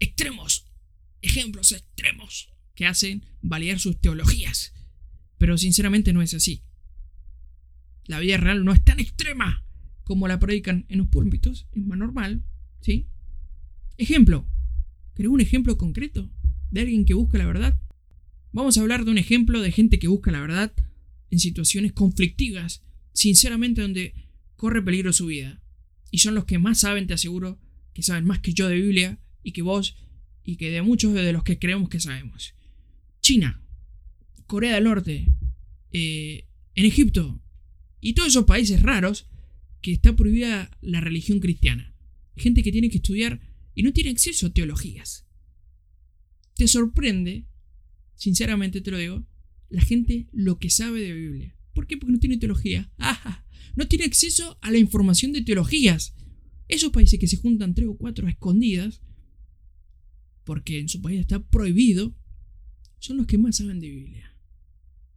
[0.00, 0.66] extremos.
[1.22, 4.74] Ejemplos extremos que hacen validar sus teologías.
[5.38, 6.62] Pero sinceramente no es así.
[8.04, 9.64] La vida real no es tan extrema
[10.04, 11.66] como la predican en los púlpitos.
[11.72, 12.44] Es más normal.
[12.82, 13.06] ¿Sí?
[13.96, 14.46] Ejemplo.
[15.14, 16.30] ¿Querés un ejemplo concreto
[16.70, 17.80] de alguien que busca la verdad?
[18.52, 20.70] Vamos a hablar de un ejemplo de gente que busca la verdad
[21.30, 22.82] en situaciones conflictivas,
[23.14, 24.12] sinceramente donde
[24.54, 25.62] corre peligro su vida.
[26.10, 27.58] Y son los que más saben, te aseguro,
[27.92, 29.96] que saben más que yo de Biblia y que vos
[30.44, 32.54] y que de muchos de los que creemos que sabemos.
[33.20, 33.62] China,
[34.46, 35.28] Corea del Norte,
[35.92, 37.42] eh, en Egipto
[38.00, 39.28] y todos esos países raros
[39.82, 41.94] que está prohibida la religión cristiana.
[42.36, 43.40] Gente que tiene que estudiar
[43.74, 45.26] y no tiene acceso a teologías.
[46.54, 47.46] Te sorprende
[48.18, 49.24] sinceramente te lo digo,
[49.70, 51.56] la gente lo que sabe de Biblia.
[51.72, 51.96] ¿Por qué?
[51.96, 52.90] Porque no tiene teología.
[53.76, 56.14] no tiene acceso a la información de teologías.
[56.68, 59.02] Esos países que se juntan tres o cuatro escondidas,
[60.44, 62.14] porque en su país está prohibido,
[62.98, 64.34] son los que más saben de Biblia.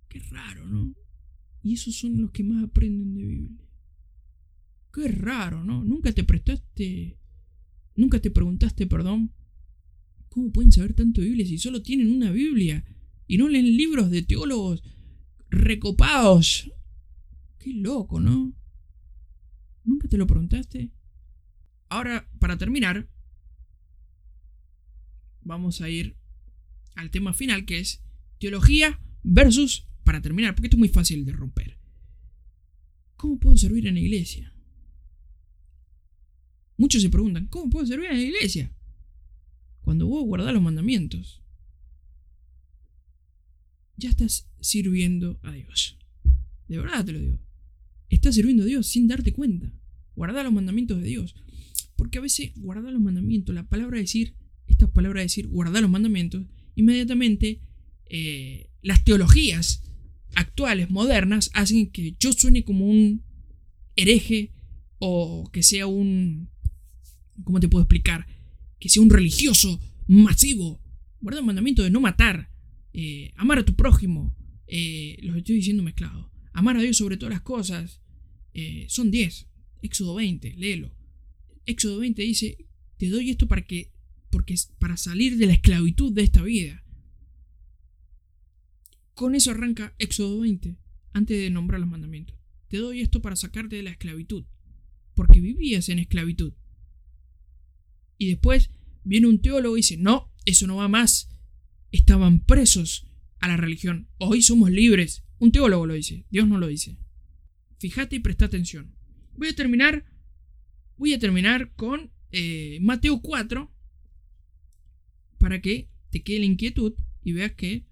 [0.07, 0.93] Qué raro, ¿no?
[1.63, 3.67] Y esos son los que más aprenden de Biblia.
[4.93, 5.83] Qué raro, ¿no?
[5.83, 7.17] Nunca te prestaste,
[7.95, 9.33] nunca te preguntaste, perdón,
[10.31, 12.85] ¿Cómo pueden saber tanto de Biblia si solo tienen una Biblia
[13.27, 14.81] y no leen libros de teólogos
[15.49, 16.71] recopados?
[17.61, 18.53] Qué loco, ¿no?
[19.83, 20.91] ¿Nunca te lo preguntaste?
[21.89, 23.07] Ahora, para terminar,
[25.43, 26.17] vamos a ir
[26.95, 28.01] al tema final que es
[28.39, 31.77] teología versus, para terminar, porque esto es muy fácil de romper.
[33.15, 34.55] ¿Cómo puedo servir en la iglesia?
[36.77, 38.73] Muchos se preguntan, ¿cómo puedo servir en la iglesia?
[39.81, 41.43] Cuando vos guardás los mandamientos,
[43.97, 45.99] ya estás sirviendo a Dios.
[46.67, 47.50] De verdad te lo digo.
[48.11, 49.73] Estás sirviendo a Dios sin darte cuenta.
[50.15, 51.35] Guardar los mandamientos de Dios.
[51.95, 54.35] Porque a veces guardar los mandamientos, la palabra decir,
[54.67, 56.45] esta palabra decir guardar los mandamientos,
[56.75, 57.61] inmediatamente
[58.05, 59.83] eh, las teologías
[60.35, 63.23] actuales, modernas, hacen que yo suene como un
[63.95, 64.51] hereje
[64.99, 66.49] o que sea un...
[67.43, 68.27] ¿Cómo te puedo explicar?
[68.81, 70.81] que sea un religioso masivo.
[71.21, 72.49] Guarda el mandamiento de no matar,
[72.93, 74.35] eh, amar a tu prójimo.
[74.67, 76.31] Eh, los estoy diciendo mezclado.
[76.51, 78.00] Amar a Dios sobre todas las cosas.
[78.53, 79.47] Eh, son 10.
[79.81, 80.91] Éxodo 20, léelo.
[81.65, 82.57] Éxodo 20 dice,
[82.97, 83.91] te doy esto para que,
[84.29, 86.83] porque para salir de la esclavitud de esta vida.
[89.13, 90.77] Con eso arranca Éxodo 20,
[91.13, 92.35] antes de nombrar los mandamientos.
[92.67, 94.45] Te doy esto para sacarte de la esclavitud,
[95.13, 96.53] porque vivías en esclavitud.
[98.17, 98.69] Y después
[99.03, 101.29] viene un teólogo y dice, no, eso no va más.
[101.91, 103.07] Estaban presos
[103.39, 104.07] a la religión.
[104.17, 105.23] Hoy somos libres.
[105.39, 106.97] Un teólogo lo dice, Dios no lo dice.
[107.81, 108.93] Fíjate y presta atención.
[109.35, 110.05] Voy a terminar,
[110.97, 113.71] voy a terminar con eh, Mateo 4
[115.39, 117.87] para que te quede la inquietud y veas que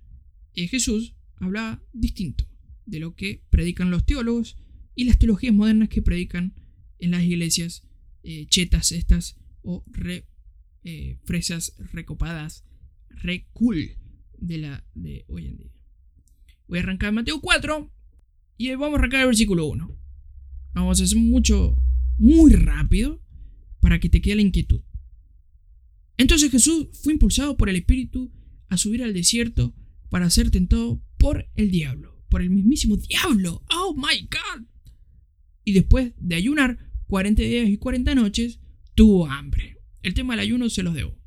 [0.53, 2.47] eh, Jesús habla distinto
[2.85, 4.57] de lo que predican los teólogos
[4.93, 6.53] y las teologías modernas que predican
[6.99, 7.81] en las iglesias
[8.21, 10.27] eh, chetas estas o re,
[11.23, 12.63] fresas recopadas,
[13.09, 13.47] re
[14.37, 15.71] de la de hoy en día.
[16.67, 17.91] Voy a arrancar Mateo 4
[18.59, 19.97] y vamos a arrancar el versículo 1.
[20.73, 21.77] Vamos a hacer mucho,
[22.17, 23.23] muy rápido
[23.79, 24.81] para que te quede la inquietud.
[26.17, 28.33] Entonces Jesús fue impulsado por el Espíritu
[28.67, 29.73] a subir al desierto
[30.09, 33.63] para ser tentado por el diablo, por el mismísimo diablo.
[33.73, 34.65] Oh my God.
[35.63, 38.59] Y después de ayunar 40 días y 40 noches,
[38.93, 39.77] tuvo hambre.
[40.03, 41.17] El tema del ayuno se los debo.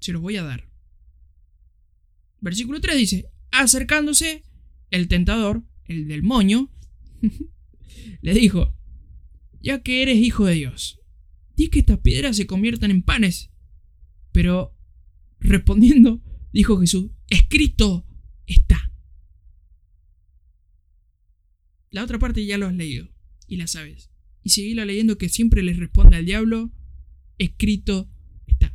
[0.00, 0.70] Se los voy a dar.
[2.40, 4.44] Versículo 3 dice, acercándose,
[4.90, 6.70] el tentador, el del moño,
[8.20, 8.74] le dijo,
[9.60, 11.00] ya que eres hijo de Dios,
[11.56, 13.50] di que estas piedras se conviertan en panes.
[14.32, 14.74] Pero,
[15.38, 16.22] respondiendo,
[16.52, 18.06] dijo Jesús, escrito
[18.46, 18.92] está.
[21.90, 23.08] La otra parte ya lo has leído
[23.46, 24.10] y la sabes.
[24.42, 26.72] Y seguíla leyendo que siempre les responde al diablo,
[27.38, 28.10] escrito
[28.46, 28.74] está.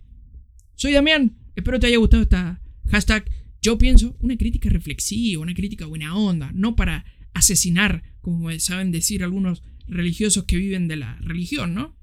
[0.75, 3.29] Soy Damián, espero te haya gustado esta hashtag.
[3.61, 9.23] Yo pienso una crítica reflexiva, una crítica buena onda, no para asesinar, como saben decir
[9.23, 11.95] algunos religiosos que viven de la religión, ¿no?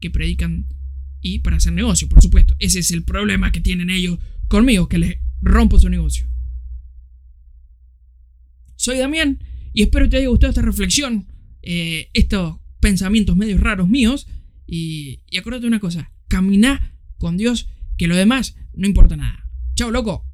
[0.00, 0.66] Que predican
[1.20, 2.54] y para hacer negocio, por supuesto.
[2.58, 6.26] Ese es el problema que tienen ellos conmigo, que les rompo su negocio.
[8.76, 9.42] Soy Damián
[9.72, 11.26] y espero te haya gustado esta reflexión,
[11.62, 14.26] eh, estos pensamientos medios raros míos.
[14.66, 19.50] Y, y acuérdate una cosa, camina con Dios, que lo demás no importa nada.
[19.74, 20.29] Chao, loco.